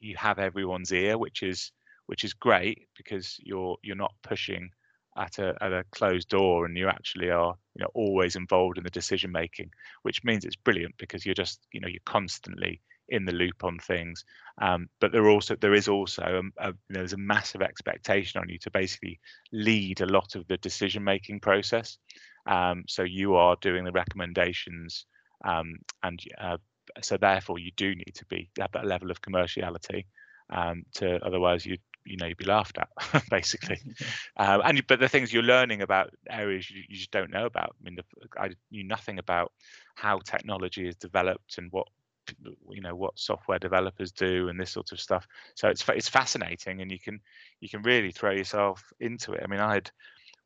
[0.00, 1.72] you have everyone's ear, which is
[2.06, 4.70] which is great because you're you're not pushing
[5.18, 8.84] at a at a closed door and you actually are you know always involved in
[8.84, 9.70] the decision making
[10.02, 13.78] which means it's brilliant because you're just you know you're constantly in the loop on
[13.78, 14.24] things.
[14.60, 18.40] Um, but there also there is also a, a, you know, there's a massive expectation
[18.40, 19.18] on you to basically
[19.52, 21.98] lead a lot of the decision making process.
[22.46, 25.06] Um, so you are doing the recommendations
[25.44, 26.56] um, and uh,
[27.02, 30.06] so therefore you do need to be have that level of commerciality
[30.50, 32.88] um, to otherwise you you know you'd be laughed at
[33.30, 33.78] basically.
[34.40, 37.74] Um, and but the things you're learning about areas you, you just don't know about.
[37.80, 38.04] I mean the,
[38.38, 39.52] i knew nothing about
[39.96, 41.88] how technology is developed and what
[42.70, 45.26] you know what software developers do and this sort of stuff.
[45.56, 47.20] So it's it's fascinating and you can
[47.60, 49.42] you can really throw yourself into it.
[49.42, 49.90] I mean i had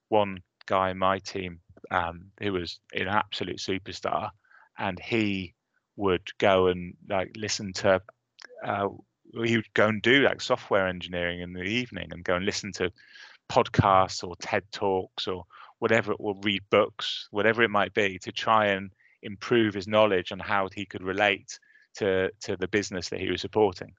[0.08, 4.30] one guy in my team um, who was an absolute superstar,
[4.78, 5.54] and he
[5.96, 8.00] would go and like listen to.
[8.64, 8.88] Uh,
[9.32, 12.72] he would go and do like software engineering in the evening and go and listen
[12.72, 12.92] to
[13.50, 15.44] podcasts or TED talks or
[15.78, 20.38] whatever, or read books, whatever it might be, to try and improve his knowledge on
[20.38, 21.58] how he could relate
[21.94, 23.92] to to the business that he was supporting.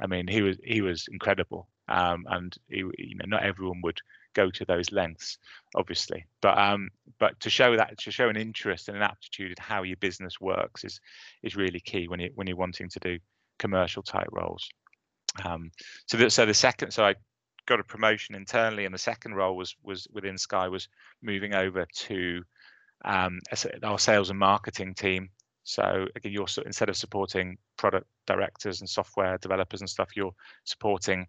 [0.00, 4.00] I mean, he was he was incredible, um, and he, you know, not everyone would
[4.34, 5.38] go to those lengths,
[5.74, 6.26] obviously.
[6.40, 9.82] But um, but to show that to show an interest and an aptitude in how
[9.82, 11.00] your business works is
[11.42, 13.18] is really key when you when you're wanting to do
[13.58, 14.68] commercial type roles.
[15.44, 15.70] Um,
[16.06, 17.14] so that so the second so I
[17.66, 20.88] got a promotion internally, and the second role was was within Sky was
[21.22, 22.42] moving over to
[23.04, 23.40] um,
[23.82, 25.30] our sales and marketing team.
[25.62, 31.26] So again, you're instead of supporting product directors and software developers and stuff, you're supporting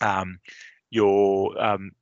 [0.00, 0.38] um,
[0.90, 1.92] your um,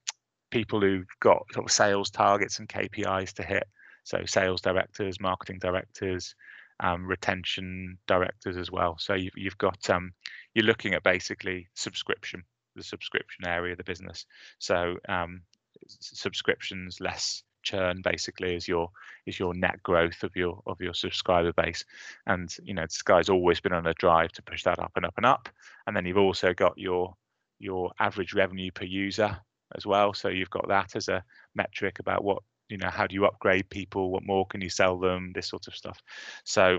[0.51, 3.67] people who've got sort of sales targets and KPIs to hit.
[4.05, 6.35] So sales directors, marketing directors,
[6.81, 8.97] um, retention directors as well.
[8.99, 10.13] So you've, you've got um,
[10.55, 12.43] you're looking at basically subscription,
[12.77, 14.27] the subscription area of the business.
[14.59, 15.43] So um,
[15.89, 18.89] subscriptions less churn basically is your
[19.27, 21.85] is your net growth of your of your subscriber base
[22.27, 25.13] and you know sky's always been on a drive to push that up and up
[25.17, 25.49] and up
[25.87, 27.13] and then you've also got your
[27.59, 29.37] your average revenue per user
[29.75, 30.15] as well.
[30.15, 31.23] So you've got that as a
[31.55, 34.11] metric about what you know how do you upgrade people?
[34.11, 35.33] What more can you sell them?
[35.35, 36.01] This sort of stuff.
[36.45, 36.79] So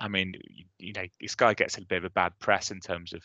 [0.00, 0.34] i mean
[0.80, 3.22] you know this guy gets a bit of a bad press in terms of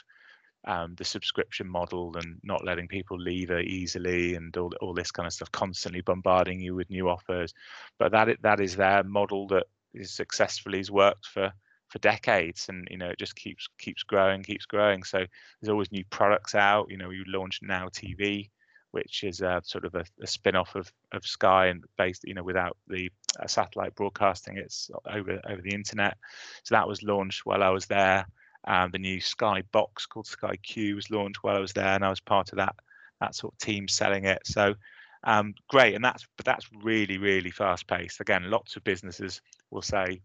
[0.65, 5.11] um, the subscription model and not letting people leave it easily and all, all this
[5.11, 7.53] kind of stuff constantly bombarding you with new offers.
[7.97, 11.51] But that that is their model that is successfully has worked for
[11.87, 15.03] for decades and you know it just keeps keeps growing keeps growing.
[15.03, 15.25] So
[15.61, 16.87] there's always new products out.
[16.89, 18.49] You know you launched now tv
[18.91, 22.43] which is a, sort of a, a spin-off of, of Sky and based, you know,
[22.43, 26.17] without the uh, satellite broadcasting, it's over over the internet.
[26.63, 28.25] So that was launched while I was there.
[28.67, 32.03] Um, the new Sky box called Sky Q was launched while I was there, and
[32.03, 32.75] I was part of that
[33.21, 34.41] that sort of team selling it.
[34.45, 34.75] So
[35.23, 38.21] um, great, and that's but that's really really fast paced.
[38.21, 40.21] Again, lots of businesses will say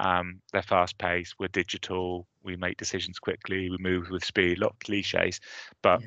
[0.00, 4.58] um, they're fast paced, we're digital, we make decisions quickly, we move with speed.
[4.58, 5.40] A lot of cliches,
[5.82, 6.06] but yeah.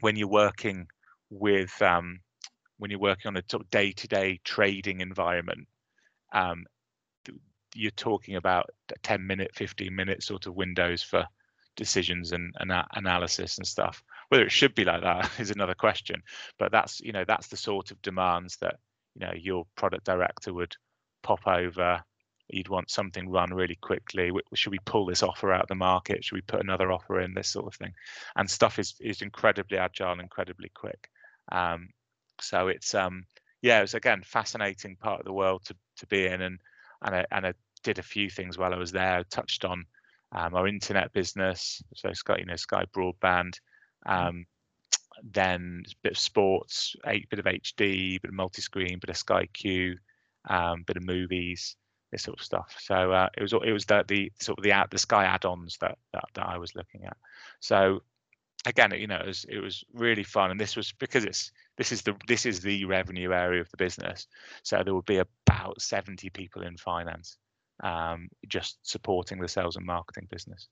[0.00, 0.86] when you're working
[1.30, 2.20] with um,
[2.78, 5.66] when you're working on a day-to-day trading environment
[6.32, 6.64] um,
[7.74, 8.70] you're talking about
[9.02, 11.24] 10 minute 15 minute sort of windows for
[11.76, 14.02] decisions and, and analysis and stuff.
[14.28, 16.22] Whether it should be like that is another question
[16.58, 18.76] but that's you know that's the sort of demands that
[19.14, 20.74] you know your product director would
[21.22, 22.02] pop over.
[22.48, 24.30] You'd want something run really quickly.
[24.52, 26.22] Should we pull this offer out of the market?
[26.22, 27.32] Should we put another offer in?
[27.32, 27.94] This sort of thing.
[28.36, 31.08] And stuff is is incredibly agile incredibly quick
[31.52, 31.88] um,
[32.40, 33.24] so it's um,
[33.62, 36.58] yeah, it was again fascinating part of the world to to be in, and
[37.02, 39.18] and I, and I did a few things while I was there.
[39.18, 39.84] I touched on
[40.32, 43.58] um, our internet business, so Sky, you know, Sky Broadband.
[44.06, 44.28] Mm.
[44.28, 44.46] Um,
[45.22, 49.46] then a bit of sports, a bit of HD, bit of multi-screen, bit of Sky
[49.52, 49.96] Q,
[50.48, 51.76] um, bit of movies,
[52.10, 52.74] this sort of stuff.
[52.80, 55.98] So uh, it was it was the, the sort of the the Sky add-ons that,
[56.12, 57.16] that that I was looking at.
[57.60, 58.02] So
[58.66, 61.92] again, you know, it was, it was really fun, and this was because it's this
[61.92, 64.26] is the this is the revenue area of the business.
[64.62, 67.36] So there would be about seventy people in finance,
[67.82, 70.68] um, just supporting the sales and marketing business,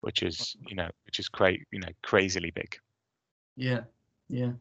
[0.00, 2.76] which is you know which is cra- you know crazily big.
[3.56, 3.80] Yeah,
[4.28, 4.52] yeah.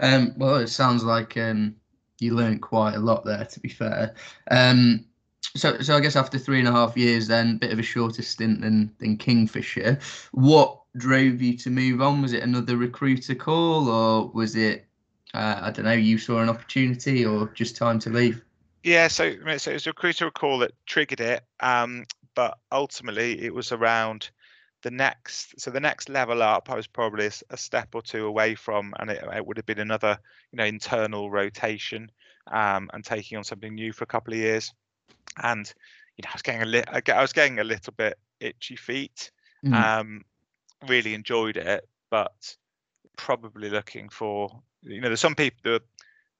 [0.00, 1.76] Um, well, it sounds like um,
[2.20, 3.44] you learned quite a lot there.
[3.44, 4.14] To be fair.
[4.50, 5.06] Um,
[5.54, 8.22] so, so I guess after three and a half years, then bit of a shorter
[8.22, 9.98] stint than than Kingfisher.
[10.32, 12.22] What drove you to move on?
[12.22, 14.86] Was it another recruiter call, or was it
[15.34, 18.42] uh, I don't know, you saw an opportunity, or just time to leave?
[18.82, 23.52] Yeah, so, so it was a recruiter call that triggered it, um, but ultimately it
[23.52, 24.30] was around
[24.82, 25.60] the next.
[25.60, 28.94] So the next level up, I was probably a, a step or two away from,
[28.98, 30.18] and it, it, would have been another,
[30.52, 32.10] you know, internal rotation
[32.50, 34.72] um, and taking on something new for a couple of years.
[35.42, 35.70] And
[36.16, 39.32] you know, I was getting a little, I was getting a little bit itchy feet.
[39.64, 39.74] Mm.
[39.74, 40.24] Um,
[40.88, 42.56] really enjoyed it, but
[43.16, 44.50] probably looking for
[44.82, 45.78] you know there's some people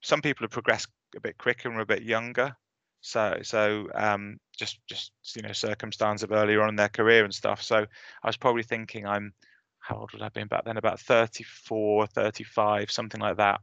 [0.03, 2.55] some people have progressed a bit quicker and are a bit younger.
[3.01, 7.35] So so um, just just you know circumstance of earlier on in their career and
[7.35, 7.63] stuff.
[7.63, 7.87] So
[8.23, 9.33] i was probably thinking i'm
[9.79, 10.77] how old would i been back then?
[10.77, 13.61] About 34 35 something like that.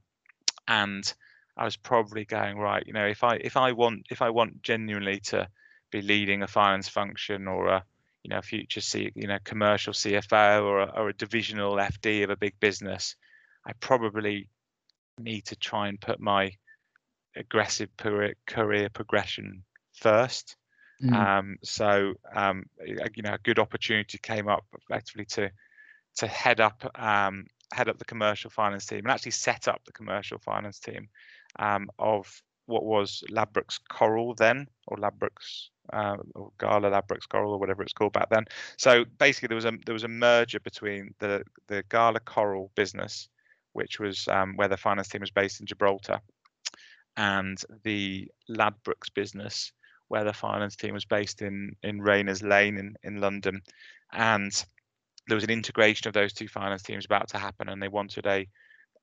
[0.67, 1.13] And
[1.57, 4.63] i was probably going right you know if i if i want if i want
[4.63, 5.47] genuinely to
[5.91, 7.84] be leading a finance function or a
[8.24, 12.30] you know future C, you know commercial CFO or a, or a divisional FD of
[12.30, 13.15] a big business,
[13.65, 14.47] I probably
[15.19, 16.51] need to try and put my
[17.36, 19.63] aggressive career, career progression
[19.93, 20.55] first.
[21.03, 21.13] Mm.
[21.13, 25.51] Um, so um, you know, a good opportunity came up effectively to
[26.17, 29.91] to head up um, head up the commercial finance team and actually set up the
[29.91, 31.09] commercial finance team
[31.59, 37.59] um, of what was Ladbrokes Coral then, or Ladbrokes uh, or Gala Ladbrokes Coral or
[37.59, 38.45] whatever it's called back then.
[38.77, 43.27] So basically, there was a there was a merger between the the Gala Coral business,
[43.73, 46.19] which was um, where the finance team was based in Gibraltar,
[47.17, 49.71] and the Ladbrokes business,
[50.07, 53.61] where the finance team was based in in Rayners Lane in in London,
[54.11, 54.65] and
[55.27, 58.25] there was an integration of those two finance teams about to happen, and they wanted
[58.25, 58.47] a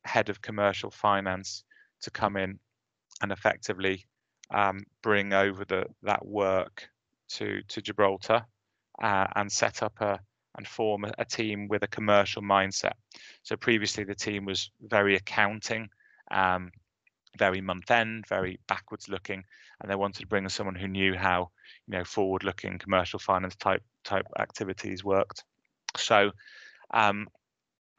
[0.04, 1.64] head of commercial finance
[2.02, 2.58] to come in
[3.22, 4.06] and effectively
[4.52, 6.88] um, bring over the that work
[7.30, 8.44] to to Gibraltar
[9.02, 10.20] uh, and set up a
[10.56, 12.94] and form a, a, team with a commercial mindset.
[13.44, 15.88] So previously the team was very accounting,
[16.32, 16.72] um,
[17.38, 19.44] very month end, very backwards looking,
[19.80, 21.50] and they wanted to bring in someone who knew how
[21.86, 25.44] you know forward looking commercial finance type type activities worked.
[25.96, 26.32] So
[26.92, 27.28] um,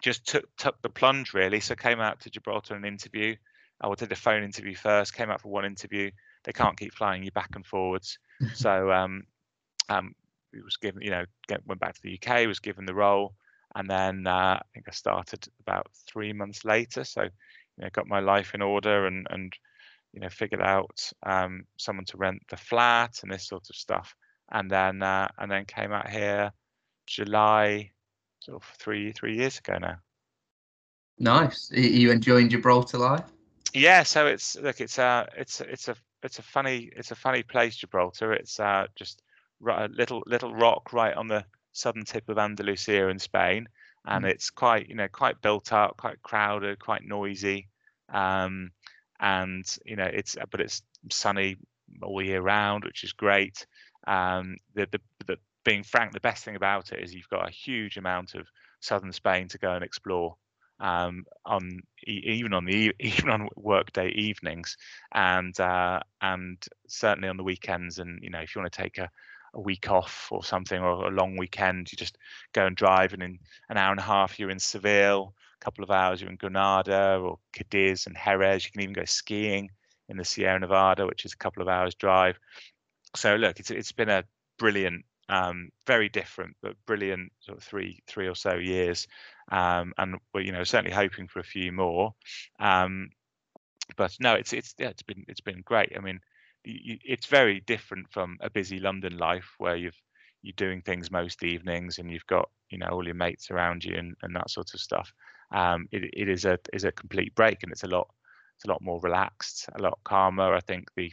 [0.01, 1.59] just took took the plunge really.
[1.61, 3.35] So came out to Gibraltar and interview.
[3.81, 5.15] I did a phone interview first.
[5.15, 6.11] Came out for one interview.
[6.43, 8.17] They can't keep flying you back and forwards.
[8.55, 9.23] so um,
[9.89, 10.15] um,
[10.53, 12.47] it was given, you know, get, went back to the UK.
[12.47, 13.33] Was given the role,
[13.75, 17.03] and then uh, I think I started about three months later.
[17.03, 17.29] So you
[17.83, 19.53] know, got my life in order and and
[20.13, 24.15] you know figured out um, someone to rent the flat and this sort of stuff.
[24.51, 26.51] And then uh, and then came out here
[27.07, 27.91] July,
[28.39, 29.97] sort of three three years ago now.
[31.19, 31.71] Nice.
[31.71, 33.25] Are you enjoying Gibraltar life?
[33.73, 34.03] Yeah.
[34.03, 37.77] So it's look, it's a it's it's a it's a funny it's a funny place,
[37.77, 38.33] Gibraltar.
[38.33, 39.21] It's uh, just
[39.67, 43.67] a little little rock right on the southern tip of Andalusia in Spain,
[44.05, 44.29] and mm.
[44.29, 47.67] it's quite you know quite built up, quite crowded, quite noisy,
[48.13, 48.71] um,
[49.19, 51.57] and you know it's but it's sunny
[52.01, 53.65] all year round, which is great.
[54.07, 57.51] Um, the, the the being frank, the best thing about it is you've got a
[57.51, 58.47] huge amount of
[58.79, 60.35] southern Spain to go and explore.
[60.81, 64.77] Um, on even on the even on workday evenings,
[65.13, 66.57] and uh, and
[66.87, 67.99] certainly on the weekends.
[67.99, 69.09] And you know, if you want to take a,
[69.53, 72.17] a week off or something, or a long weekend, you just
[72.53, 75.33] go and drive, and in an hour and a half you're in Seville.
[75.61, 78.65] A couple of hours you're in Granada or Cadiz and Jerez.
[78.65, 79.69] You can even go skiing
[80.09, 82.39] in the Sierra Nevada, which is a couple of hours drive.
[83.15, 84.23] So look, it's it's been a
[84.57, 89.07] brilliant um, very different but brilliant sort of three three or so years
[89.51, 92.13] um, and we're you know certainly hoping for a few more
[92.59, 93.09] um,
[93.97, 95.93] but no it's it's yeah, it's been it's been great.
[95.95, 96.19] I mean
[96.63, 99.99] you, it's very different from a busy london life where you've
[100.43, 103.95] you're doing things most evenings and you've got you know all your mates around you
[103.95, 105.11] and, and that sort of stuff.
[105.53, 108.07] Um, it, it is a is a complete break and it's a lot
[108.55, 110.53] it's a lot more relaxed a lot calmer.
[110.53, 111.11] I think the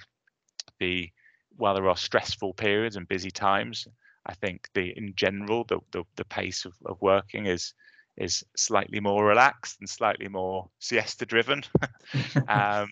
[0.81, 1.11] the
[1.59, 3.87] while there are stressful periods and busy times
[4.29, 7.73] I think the in general the the, the pace of, of working is
[8.19, 11.63] is slightly more relaxed and slightly more siesta driven.
[12.49, 12.91] um,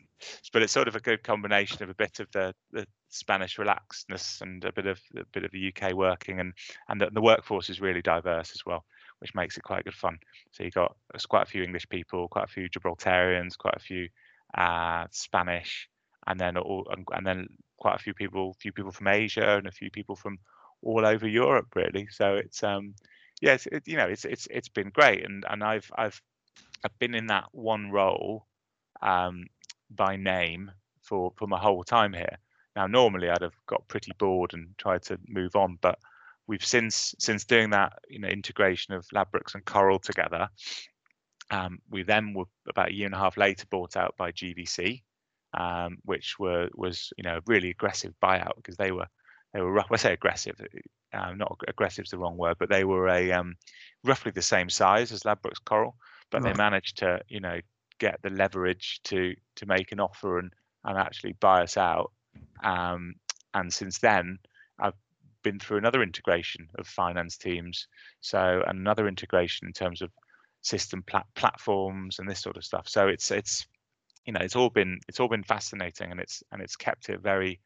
[0.52, 4.40] but it's sort of a good combination of a bit of the, the Spanish relaxedness
[4.40, 6.52] and a bit of a bit of the UK working and
[6.88, 8.84] and the, the workforce is really diverse as well,
[9.18, 10.18] which makes it quite good fun.
[10.52, 13.80] So you got there's quite a few English people, quite a few Gibraltarians, quite a
[13.80, 14.08] few
[14.56, 15.88] uh, Spanish,
[16.26, 17.48] and then all and then
[17.78, 20.38] quite a few people, a few people from Asia and a few people from
[20.82, 22.08] all over Europe, really.
[22.10, 22.94] So it's um,
[23.40, 26.20] yes, yeah, it, you know, it's it's it's been great, and and I've I've
[26.84, 28.46] I've been in that one role
[29.02, 29.46] um,
[29.90, 30.70] by name
[31.02, 32.38] for for my whole time here.
[32.74, 35.98] Now, normally I'd have got pretty bored and tried to move on, but
[36.46, 40.48] we've since since doing that, you know, integration of Ladbrokes and Coral together.
[41.50, 45.02] Um, we then were about a year and a half later bought out by GVC,
[45.56, 49.06] um, which were was you know a really aggressive buyout because they were
[49.52, 49.88] they were rough.
[49.92, 50.60] I say aggressive.
[51.12, 53.54] Uh, not aggressive is the wrong word, but they were a um,
[54.04, 55.96] roughly the same size as Ladbrokes Coral,
[56.30, 56.52] but right.
[56.52, 57.60] they managed to you know
[57.98, 60.52] get the leverage to to make an offer and
[60.84, 62.12] and actually buy us out.
[62.62, 63.14] Um,
[63.54, 64.38] and since then,
[64.78, 64.94] I've
[65.42, 67.88] been through another integration of finance teams,
[68.20, 70.10] so another integration in terms of
[70.62, 72.88] system plat- platforms and this sort of stuff.
[72.88, 73.66] So it's it's
[74.26, 77.20] you know it's all been it's all been fascinating and it's and it's kept it
[77.20, 77.60] very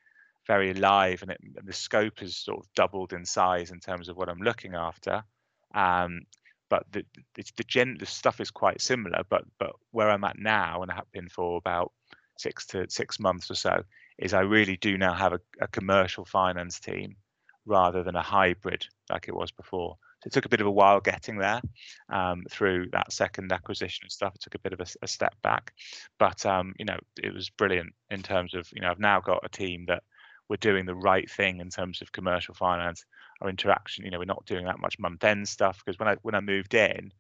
[0.47, 4.09] very alive and, it, and the scope has sort of doubled in size in terms
[4.09, 5.23] of what I'm looking after.
[5.75, 6.23] Um,
[6.69, 7.05] but the
[7.35, 9.23] the, the, gen, the stuff is quite similar.
[9.29, 11.93] But but where I'm at now, and I have been for about
[12.39, 13.83] six to six months or so,
[14.19, 17.17] is I really do now have a, a commercial finance team
[17.67, 19.97] rather than a hybrid like it was before.
[20.25, 21.61] It took a bit of a while getting there
[22.13, 24.35] um, through that second acquisition and stuff.
[24.35, 25.73] It took a bit of a, a step back,
[26.19, 29.45] but um, you know it was brilliant in terms of you know I've now got
[29.45, 30.03] a team that
[30.51, 33.05] we're doing the right thing in terms of commercial finance.
[33.41, 36.17] Our interaction, you know, we're not doing that much month end stuff because when I
[36.23, 37.13] when I moved in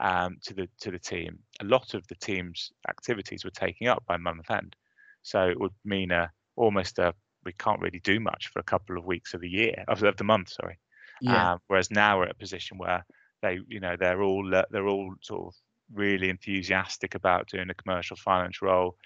[0.00, 4.04] um, to the to the team, a lot of the team's activities were taking up
[4.06, 4.76] by month end.
[5.22, 7.12] So it would mean a almost a
[7.44, 10.24] we can't really do much for a couple of weeks of the year of the
[10.24, 10.50] month.
[10.50, 10.78] Sorry.
[11.20, 11.52] Yeah.
[11.52, 13.04] Um, whereas now we're at a position where
[13.42, 15.54] they, you know, they're all they're all sort of
[15.92, 18.96] really enthusiastic about doing a commercial finance role.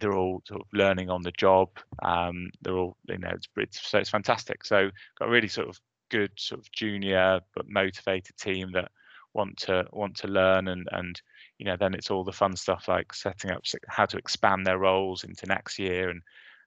[0.00, 1.68] They're all sort of learning on the job.
[2.02, 4.64] Um, they're all, you know, it's, it's so it's fantastic.
[4.64, 5.78] So got a really sort of
[6.10, 8.90] good sort of junior but motivated team that
[9.34, 11.20] want to want to learn and and
[11.58, 14.78] you know then it's all the fun stuff like setting up how to expand their
[14.78, 16.20] roles into next year and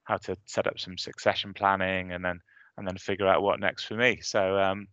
[0.04, 2.40] how to set up some succession planning and then
[2.76, 4.20] and then figure out what next for me.
[4.22, 4.88] So um,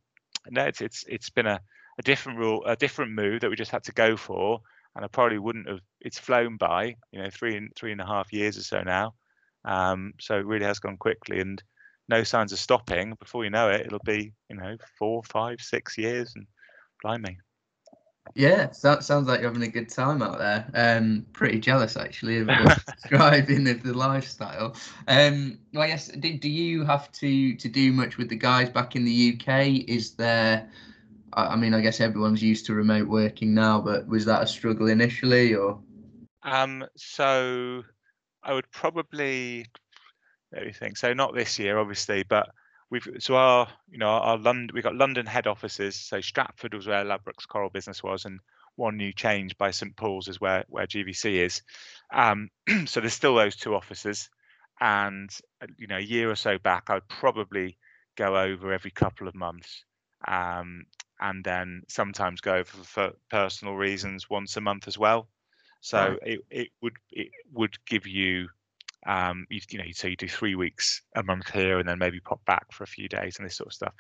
[0.50, 1.60] no, it's it's it's been a,
[2.00, 4.60] a different rule, a different move that we just had to go for,
[4.96, 5.80] and I probably wouldn't have.
[6.02, 9.14] It's flown by, you know, three and three and a half years or so now.
[9.66, 11.62] Um, so it really has gone quickly, and
[12.10, 13.16] no signs of stopping.
[13.20, 16.46] Before you know it, it'll be you know four, five, six years, and
[17.02, 17.38] blimey.
[18.36, 20.66] Yeah, that sounds like you're having a good time out there.
[20.74, 22.48] Um, pretty jealous actually of
[22.96, 24.76] describing of the lifestyle.
[25.08, 28.70] Um, well, I guess do, do you have to to do much with the guys
[28.70, 29.88] back in the UK?
[29.88, 30.70] Is there?
[31.34, 34.88] I mean, I guess everyone's used to remote working now, but was that a struggle
[34.88, 35.80] initially, or?
[36.44, 37.84] Um, so
[38.44, 39.66] I would probably
[40.52, 40.98] let me think.
[40.98, 42.50] So not this year, obviously, but
[42.94, 45.96] we've so our you know our London we've got London head offices.
[45.96, 48.40] So Stratford was where Ladbrokes Coral business was, and
[48.76, 51.64] one new change by St Paul's is where where GVC is.
[52.14, 52.50] Um,
[52.86, 54.30] so there's still those two offices,
[54.80, 55.30] and
[55.62, 57.78] uh, you know a year or so back, I'd probably
[58.16, 59.84] go over every couple of months,
[60.28, 60.86] um,
[61.20, 65.28] and then sometimes go over for personal reasons once a month as well.
[65.82, 66.20] So right.
[66.22, 68.50] it, it would it would give you
[69.06, 72.20] um, you, you know, so you do three weeks a month here, and then maybe
[72.20, 73.94] pop back for a few days and this sort of stuff.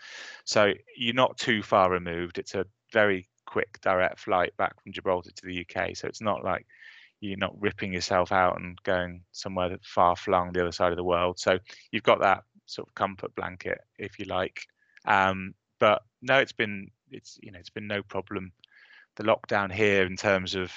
[0.45, 2.38] So you're not too far removed.
[2.38, 5.95] It's a very quick direct flight back from Gibraltar to the UK.
[5.95, 6.66] So it's not like
[7.20, 11.04] you're not ripping yourself out and going somewhere far flung the other side of the
[11.04, 11.39] world.
[11.39, 11.58] So
[11.91, 14.66] you've got that sort of comfort blanket, if you like.
[15.06, 18.51] Um, but no, it's been it's you know it's been no problem.
[19.16, 20.72] The lockdown here in terms of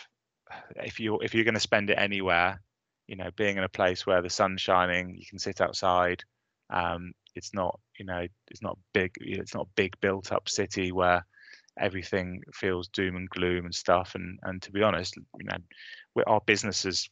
[0.77, 2.61] if you if you're going to spend it anywhere,
[3.07, 6.23] you know being in a place where the sun's shining you can sit outside
[6.71, 10.91] um, it's not you know it's not big it's not a big built up city
[10.93, 11.25] where
[11.79, 14.15] everything feels doom and gloom and stuff.
[14.15, 17.09] And and to be honest you know our businesses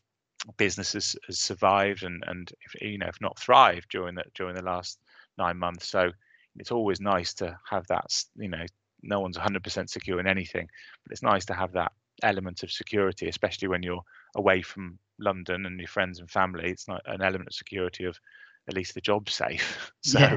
[0.57, 4.63] businesses has survived and and if, you know if not thrived during the during the
[4.63, 4.99] last
[5.39, 5.89] nine months.
[5.89, 6.11] So
[6.57, 8.65] it's always nice to have that you know
[9.03, 10.67] no one's 100% secure in anything
[11.05, 11.93] but it's nice to have that
[12.23, 14.03] element of security especially when you're
[14.37, 18.19] away from London and your friends and family, it's not an element of security of
[18.69, 19.91] at least the job safe.
[20.05, 20.37] So, yeah.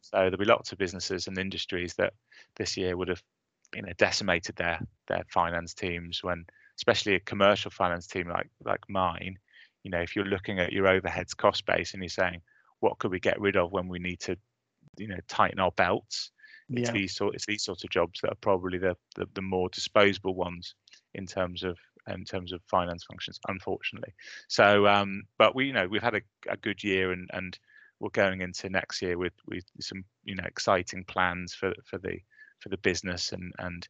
[0.00, 2.14] so there'll be lots of businesses and industries that
[2.56, 3.22] this year would have,
[3.74, 6.46] you know, decimated their their finance teams when,
[6.76, 9.38] especially a commercial finance team like like mine,
[9.84, 12.40] you know, if you're looking at your overheads cost base and you're saying,
[12.80, 14.36] what could we get rid of when we need to,
[14.96, 16.32] you know, tighten our belts?
[16.70, 19.68] It's these sort it's these sorts of jobs that are probably the, the the more
[19.68, 20.74] disposable ones
[21.14, 24.12] in terms of in terms of finance functions, unfortunately.
[24.48, 27.58] So, um, but we, you know, we've had a, a good year, and and
[28.00, 32.18] we're going into next year with with some, you know, exciting plans for for the
[32.60, 33.88] for the business, and and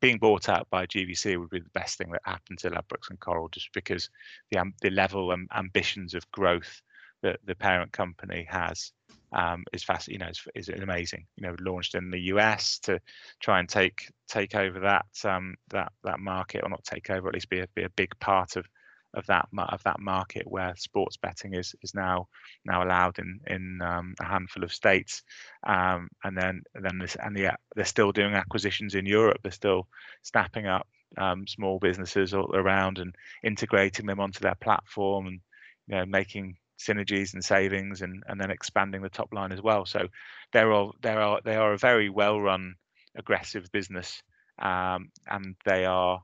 [0.00, 3.20] being bought out by GVC would be the best thing that happened to Ladbrokes and
[3.20, 4.08] Coral, just because
[4.50, 6.82] the the level and ambitions of growth
[7.22, 8.92] that the parent company has
[9.32, 10.08] um, is fast.
[10.08, 11.26] You know, is, is amazing.
[11.36, 13.00] You know, launched in the US to
[13.40, 17.34] try and take take over that um, that that market, or not take over, at
[17.34, 18.66] least be a, be a big part of
[19.14, 22.28] of that of that market where sports betting is is now
[22.64, 25.22] now allowed in in um, a handful of states,
[25.64, 29.38] um, and then and then this and yeah, they're still doing acquisitions in Europe.
[29.42, 29.88] They're still
[30.22, 30.86] snapping up
[31.18, 33.14] um, small businesses all around and
[33.44, 35.40] integrating them onto their platform and
[35.88, 36.56] you know making
[36.86, 39.86] synergies and savings and, and then expanding the top line as well.
[39.86, 40.08] So
[40.52, 42.74] they're all they are they are a very well run,
[43.16, 44.22] aggressive business,
[44.60, 46.22] um, and they are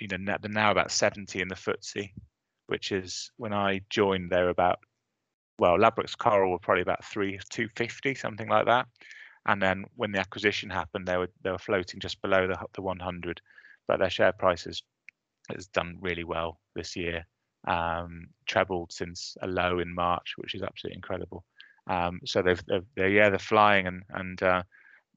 [0.00, 2.10] you know they're now about 70 in the FTSE,
[2.66, 4.78] which is when I joined they're about
[5.58, 8.86] well Ladbrokes Coral were probably about three 250 something like that,
[9.46, 12.82] and then when the acquisition happened they were they were floating just below the the
[12.82, 13.40] 100,
[13.88, 14.82] but their share prices
[15.50, 17.26] has done really well this year
[17.66, 21.44] um, trebled since a low in March, which is absolutely incredible.
[21.86, 24.62] Um, so they've, they've, they're yeah they're flying and and uh,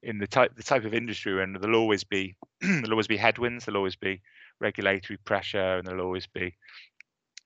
[0.02, 3.16] in the type the type of industry we're in, there'll always be there'll always be
[3.16, 4.22] headwinds, there'll always be
[4.60, 6.54] regulatory pressure, and there'll always be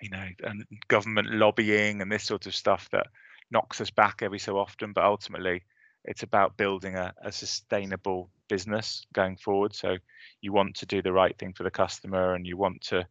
[0.01, 3.07] you know and government lobbying and this sort of stuff that
[3.51, 4.93] knocks us back every so often.
[4.93, 5.63] But ultimately,
[6.05, 9.75] it's about building a, a sustainable business going forward.
[9.75, 9.97] So
[10.41, 13.07] you want to do the right thing for the customer, and you want to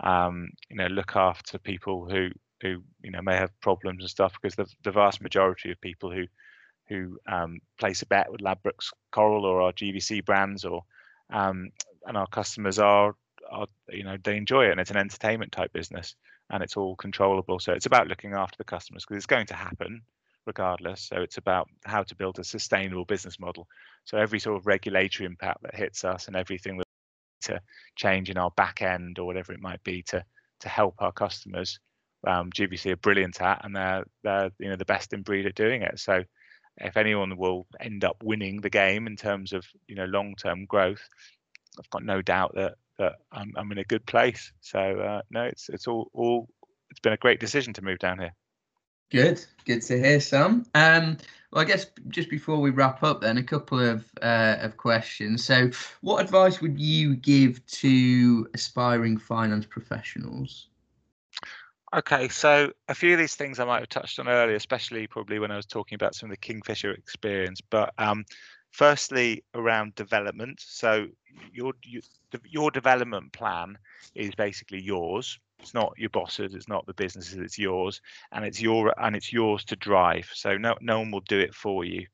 [0.00, 2.28] um, you know look after people who
[2.62, 6.10] who you know may have problems and stuff because the, the vast majority of people
[6.10, 6.24] who
[6.88, 10.82] who um, place a bet with Ladbrokes Coral or our GVC brands or
[11.32, 11.70] um,
[12.06, 13.14] and our customers are
[13.50, 16.14] are you know they enjoy it and it's an entertainment type business
[16.50, 17.60] and it's all controllable.
[17.60, 20.02] So it's about looking after the customers because it's going to happen
[20.46, 21.02] regardless.
[21.02, 23.68] So it's about how to build a sustainable business model.
[24.04, 26.76] So every sort of regulatory impact that hits us and everything
[27.42, 27.60] to
[27.96, 30.24] change in our back end or whatever it might be to
[30.60, 31.80] to help our customers
[32.26, 35.54] um, GVC are brilliant at, and they're they're you know the best in breed at
[35.54, 35.98] doing it.
[35.98, 36.22] So
[36.78, 40.66] if anyone will end up winning the game in terms of you know long term
[40.66, 41.02] growth,
[41.78, 44.52] I've got no doubt that that I'm, I'm in a good place.
[44.60, 46.48] So uh, no, it's it's all all
[46.90, 48.34] it's been a great decision to move down here.
[49.10, 50.64] Good, good to hear, Sam.
[50.74, 51.16] Um,
[51.50, 55.44] well, I guess just before we wrap up, then a couple of uh, of questions.
[55.44, 60.68] So, what advice would you give to aspiring finance professionals?
[61.92, 65.40] Okay, so a few of these things I might have touched on earlier, especially probably
[65.40, 67.60] when I was talking about some of the Kingfisher experience.
[67.60, 68.24] But um,
[68.70, 70.60] firstly, around development.
[70.60, 71.06] So
[71.52, 72.00] your you,
[72.44, 73.76] your development plan
[74.14, 75.38] is basically yours.
[75.58, 76.54] It's not your boss's.
[76.54, 77.38] It's not the business's.
[77.38, 78.00] It's yours,
[78.32, 80.28] and it's your and it's yours to drive.
[80.32, 82.06] So no no one will do it for you.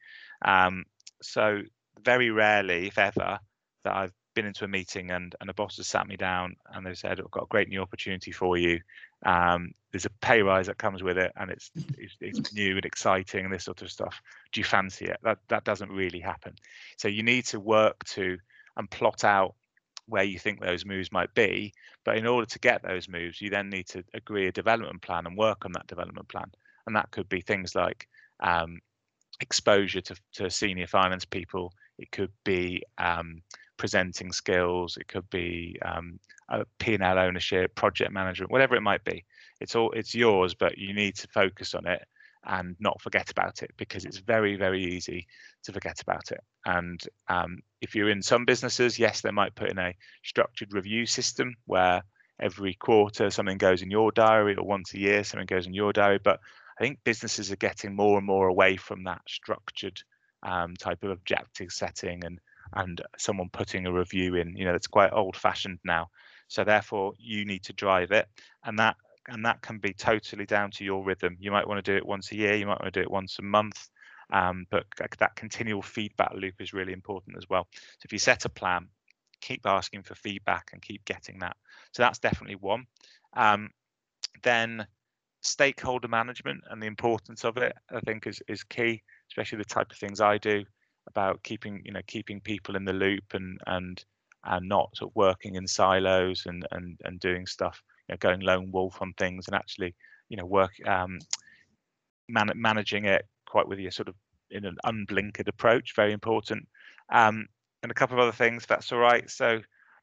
[0.45, 0.85] Um,
[1.23, 1.63] so
[2.03, 3.39] very rarely, if ever,
[3.85, 6.85] that I've been into a meeting and and a boss has sat me down and
[6.85, 8.81] they've said, "I've got a great new opportunity for you.
[9.25, 12.85] Um, there's a pay rise that comes with it, and it's, it's, it's new and
[12.85, 14.21] exciting and this sort of stuff.
[14.53, 16.55] Do you fancy it?" That that doesn't really happen.
[16.99, 18.37] So you need to work to
[18.77, 19.55] and plot out
[20.07, 21.73] where you think those moves might be.
[22.05, 25.27] But in order to get those moves, you then need to agree a development plan
[25.27, 26.51] and work on that development plan.
[26.87, 28.07] And that could be things like
[28.41, 28.79] um,
[29.41, 31.73] exposure to, to senior finance people.
[31.99, 33.43] It could be um,
[33.77, 34.97] presenting skills.
[34.97, 36.19] It could be um,
[36.79, 39.25] P&L ownership, project management, whatever it might be.
[39.61, 42.03] It's all it's yours, but you need to focus on it
[42.45, 45.27] and not forget about it because it's very very easy
[45.65, 46.41] to forget about it.
[46.65, 51.07] And um, if you're in some businesses, yes, they might put in a structured review
[51.07, 52.03] system where
[52.39, 55.93] every quarter something goes in your diary or once a year something goes in your
[55.93, 56.21] diary.
[56.23, 56.41] But
[56.79, 60.01] I think businesses are getting more and more away from that structured
[60.43, 62.39] um, type of objective setting and
[62.77, 66.09] and someone putting a review in you know it's quite old fashioned now.
[66.49, 68.29] So therefore you need to drive it
[68.65, 68.97] and that
[69.29, 71.37] and that can be totally down to your rhythm.
[71.41, 73.11] You might want to do it once a year you might want to do it
[73.11, 73.89] once a month
[74.33, 74.85] um, but
[75.19, 77.67] that continual feedback loop is really important as well.
[77.73, 78.89] So if you set a plan
[79.41, 81.57] keep asking for feedback and keep getting that.
[81.93, 82.87] So that's definitely one.
[83.37, 83.71] Um,
[84.43, 84.87] then
[85.43, 89.01] stakeholder management and the importance of it i think is, is key
[89.31, 90.65] especially the type of things i do
[91.17, 94.05] about keeping you know keeping people in the loop and and
[94.45, 98.41] and not sort of working in silos and and and doing stuff you know going
[98.41, 99.95] lone wolf on things and actually
[100.29, 101.19] you know work um
[102.29, 104.15] man- managing it quite with your sort of
[104.51, 106.69] in an unblinkered approach very important.
[107.11, 107.47] Um
[107.83, 109.29] and a couple of other things that's all right.
[109.31, 109.61] So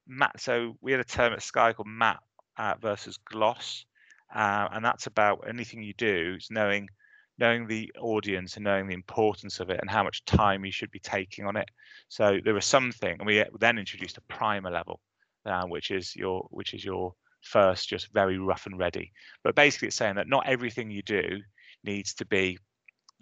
[0.08, 2.20] matt so we had a term at sky called matt
[2.58, 3.86] uh, versus gloss
[4.34, 6.90] uh, and that's about anything you do is knowing
[7.38, 10.92] knowing the audience and knowing the importance of it and how much time you should
[10.92, 11.70] be taking on it.
[12.10, 15.00] So there was something, and we then introduced a primer level,
[15.46, 19.12] uh, which is your which is your first just very rough and ready.
[19.44, 21.42] But basically, it's saying that not everything you do
[21.84, 22.58] needs to be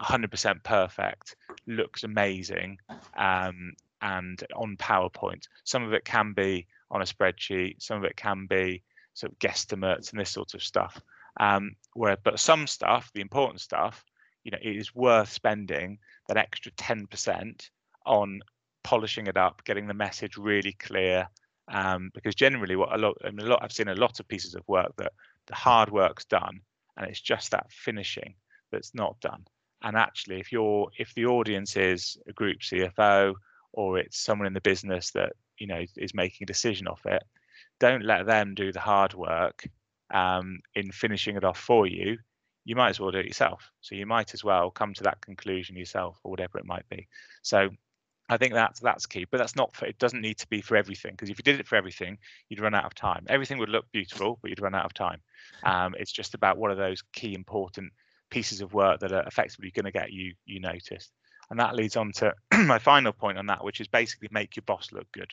[0.00, 1.36] 100% perfect,
[1.66, 2.78] looks amazing,
[3.16, 5.44] um, and on PowerPoint.
[5.64, 7.80] Some of it can be on a spreadsheet.
[7.80, 8.82] Some of it can be
[9.14, 11.00] sort of guesstimates and this sort of stuff.
[11.40, 14.04] Um, where, but some stuff, the important stuff,
[14.44, 17.68] you know, it is worth spending that extra 10%
[18.06, 18.40] on
[18.84, 21.26] polishing it up, getting the message really clear.
[21.68, 24.28] Um, because generally, what a lot, I mean, a lot, I've seen a lot of
[24.28, 25.12] pieces of work that
[25.46, 26.60] the hard work's done,
[26.96, 28.34] and it's just that finishing
[28.70, 29.44] that's not done.
[29.82, 33.34] And actually, if you're, if the audience is a group CFO
[33.72, 37.22] or it's someone in the business that you know is making a decision off it,
[37.80, 39.64] don't let them do the hard work
[40.12, 42.18] um, in finishing it off for you,
[42.64, 43.70] you might as well do it yourself.
[43.80, 47.08] So you might as well come to that conclusion yourself, or whatever it might be.
[47.42, 47.70] So
[48.28, 49.86] I think that's that's key, but that's not for.
[49.86, 52.60] It doesn't need to be for everything because if you did it for everything, you'd
[52.60, 53.26] run out of time.
[53.28, 55.20] Everything would look beautiful, but you'd run out of time.
[55.64, 57.92] Um, it's just about what are those key important
[58.30, 61.10] pieces of work that are effectively going to get you you noticed.
[61.50, 64.62] And that leads on to my final point on that, which is basically make your
[64.66, 65.30] boss look good.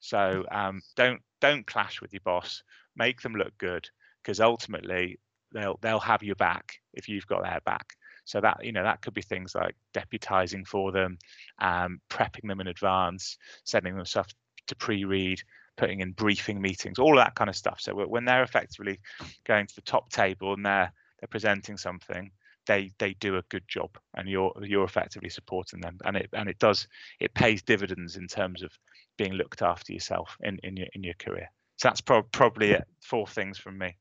[0.00, 2.62] So um, don't don't clash with your boss.
[2.96, 3.88] Make them look good
[4.22, 5.18] because ultimately
[5.52, 7.94] they'll they'll have your back if you've got their back.
[8.24, 11.18] So that you know that could be things like deputizing for them,
[11.58, 14.28] um, prepping them in advance, sending them stuff
[14.68, 15.40] to pre-read,
[15.76, 17.80] putting in briefing meetings, all that kind of stuff.
[17.80, 19.00] So when they're effectively
[19.44, 22.30] going to the top table and they're they're presenting something,
[22.66, 26.48] they they do a good job, and you're you're effectively supporting them, and it and
[26.48, 26.86] it does
[27.18, 28.70] it pays dividends in terms of
[29.18, 31.50] being looked after yourself in in your in your career.
[31.76, 32.84] So that's pro- probably it.
[33.00, 33.96] Four things from me.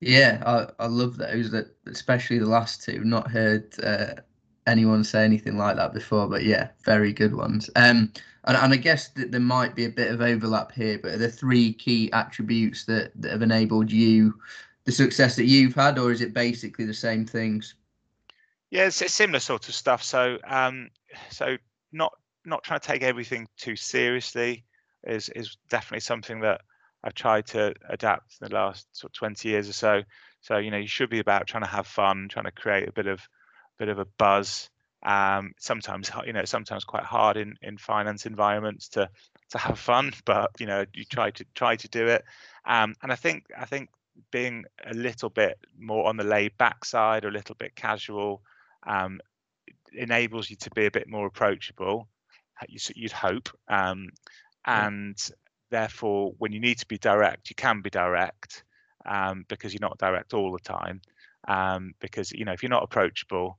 [0.00, 1.50] Yeah, I, I love those.
[1.50, 3.04] That especially the last two.
[3.04, 4.20] Not heard uh,
[4.66, 7.70] anyone say anything like that before, but yeah, very good ones.
[7.76, 8.12] Um,
[8.44, 11.18] and, and I guess that there might be a bit of overlap here, but are
[11.18, 14.34] there three key attributes that, that have enabled you
[14.84, 17.74] the success that you've had, or is it basically the same things?
[18.70, 20.02] Yeah, it's, it's similar sort of stuff.
[20.02, 20.90] So, um,
[21.30, 21.56] so
[21.92, 22.12] not
[22.44, 24.64] not trying to take everything too seriously
[25.04, 26.60] is is definitely something that
[27.04, 30.02] I've tried to adapt in the last sort of 20 years or so.
[30.40, 32.92] So you know, you should be about trying to have fun, trying to create a
[32.92, 33.20] bit of
[33.78, 34.70] bit of a buzz.
[35.04, 39.08] Um, sometimes you know, sometimes quite hard in in finance environments to
[39.50, 42.24] to have fun, but you know, you try to try to do it.
[42.66, 43.90] Um, and I think I think
[44.30, 48.42] being a little bit more on the laid back side or a little bit casual
[48.86, 49.20] um,
[49.92, 52.08] enables you to be a bit more approachable.
[52.68, 54.10] You'd hope, um,
[54.64, 55.16] and
[55.74, 58.62] therefore, when you need to be direct, you can be direct
[59.06, 61.00] um, because you're not direct all the time.
[61.48, 63.58] Um, because you know, if you're not approachable,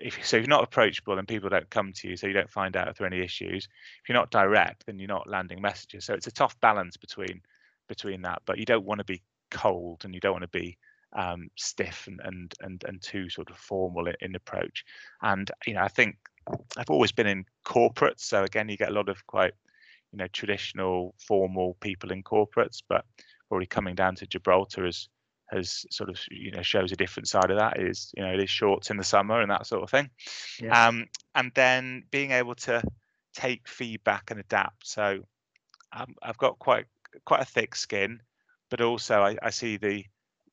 [0.00, 2.50] if so, if you're not approachable, then people don't come to you, so you don't
[2.50, 3.68] find out if there are any issues.
[4.02, 6.04] If you're not direct, then you're not landing messages.
[6.04, 7.40] So it's a tough balance between
[7.88, 8.42] between that.
[8.46, 10.78] But you don't want to be cold, and you don't want to be
[11.14, 14.84] um, stiff and, and and and too sort of formal in, in approach.
[15.20, 16.16] And you know, I think
[16.76, 19.54] I've always been in corporates, so again, you get a lot of quite
[20.12, 23.04] you know traditional formal people in corporates, but
[23.48, 25.08] probably coming down to Gibraltar has
[25.50, 27.78] has sort of you know shows a different side of that.
[27.78, 30.10] It is you know it is shorts in the summer and that sort of thing.
[30.60, 30.88] Yeah.
[30.88, 32.82] Um, and then being able to
[33.34, 34.86] take feedback and adapt.
[34.86, 35.20] So
[35.92, 36.86] um, I've got quite
[37.24, 38.20] quite a thick skin,
[38.70, 40.04] but also I, I see the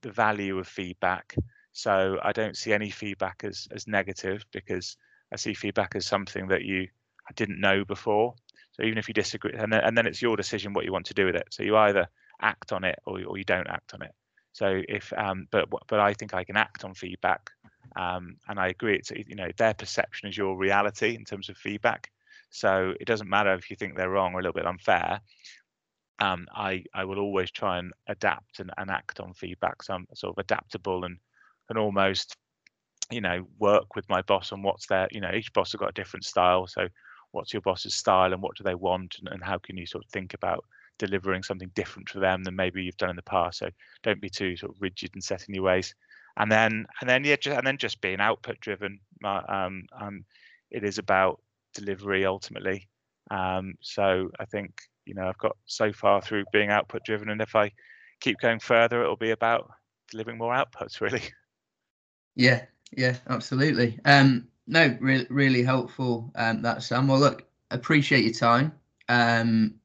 [0.01, 1.35] the value of feedback.
[1.71, 4.97] So I don't see any feedback as as negative because
[5.31, 6.87] I see feedback as something that you
[7.27, 8.35] I didn't know before.
[8.73, 11.05] So even if you disagree, and then, and then it's your decision what you want
[11.07, 11.47] to do with it.
[11.51, 12.07] So you either
[12.41, 14.11] act on it or, or you don't act on it.
[14.51, 17.51] So if, um, but but I think I can act on feedback,
[17.95, 18.95] um, and I agree.
[18.95, 22.11] It's you know their perception is your reality in terms of feedback.
[22.49, 25.21] So it doesn't matter if you think they're wrong or a little bit unfair.
[26.19, 29.81] Um, I I will always try and adapt and, and act on feedback.
[29.81, 31.17] So I'm sort of adaptable and
[31.69, 32.35] and almost
[33.09, 35.89] you know work with my boss on what's their you know each boss has got
[35.89, 36.67] a different style.
[36.67, 36.87] So
[37.33, 40.05] what's your boss's style and what do they want and, and how can you sort
[40.05, 40.63] of think about
[40.99, 43.59] delivering something different for them than maybe you've done in the past.
[43.59, 43.69] So
[44.03, 45.93] don't be too sort of rigid and set in your ways.
[46.37, 48.99] And then and then yeah, just, and then just being output driven.
[49.23, 50.25] Um, um,
[50.71, 51.41] it is about
[51.73, 52.87] delivery ultimately.
[53.31, 57.41] Um, so I think you know I've got so far through being output driven, and
[57.41, 57.71] if I
[58.19, 59.69] keep going further, it'll be about
[60.09, 61.21] delivering more outputs really.
[62.35, 63.99] Yeah, yeah, absolutely.
[64.05, 66.31] Um, no, really, really helpful.
[66.35, 67.07] Um, that Sam.
[67.07, 68.71] Well, look, appreciate your time.
[69.09, 69.75] Um,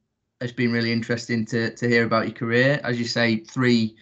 [0.41, 2.81] it's been really interesting to to hear about your career.
[2.85, 3.97] As you say, three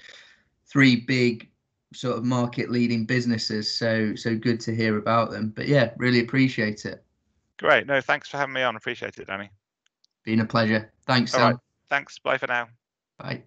[0.67, 1.49] three big
[1.95, 3.73] sort of market leading businesses.
[3.73, 5.51] So so good to hear about them.
[5.55, 7.03] But yeah, really appreciate it.
[7.59, 7.87] Great.
[7.87, 8.77] No, thanks for having me on.
[8.77, 9.51] Appreciate it, Danny.
[10.25, 10.93] Been a pleasure.
[11.07, 11.51] Thanks, All Sam.
[11.53, 11.57] Right.
[11.89, 12.19] Thanks.
[12.19, 12.69] Bye for now.
[13.19, 13.43] Bye.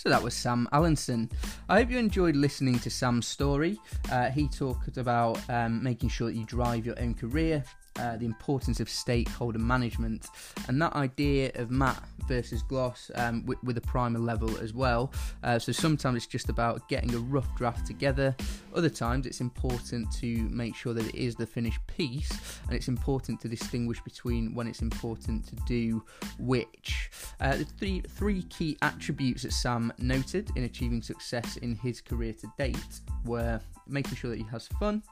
[0.00, 1.28] So that was Sam Allinson.
[1.68, 3.78] I hope you enjoyed listening to Sam's story.
[4.10, 7.62] Uh, he talked about um, making sure that you drive your own career,
[8.00, 10.28] uh, the importance of stakeholder management,
[10.68, 15.12] and that idea of Matt versus Gloss um, with, with, a primer level as well.
[15.42, 18.34] Uh, so sometimes it's just about getting a rough draft together.
[18.74, 22.30] Other times it's important to make sure that it is the finished piece,
[22.66, 26.02] and it's important to distinguish between when it's important to do
[26.38, 27.10] which.
[27.40, 32.32] Uh, the three three key attributes that Sam noted in achieving success in his career
[32.34, 33.60] to date were
[33.90, 35.02] making sure that he has fun,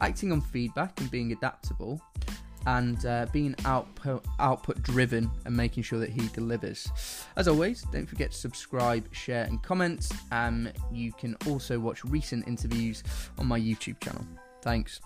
[0.00, 2.00] acting on feedback and being adaptable,
[2.66, 6.88] and uh, being output output driven and making sure that he delivers.
[7.36, 10.10] As always, don't forget to subscribe, share, and comment.
[10.30, 13.02] Um, you can also watch recent interviews
[13.38, 14.26] on my YouTube channel.
[14.62, 15.00] Thanks.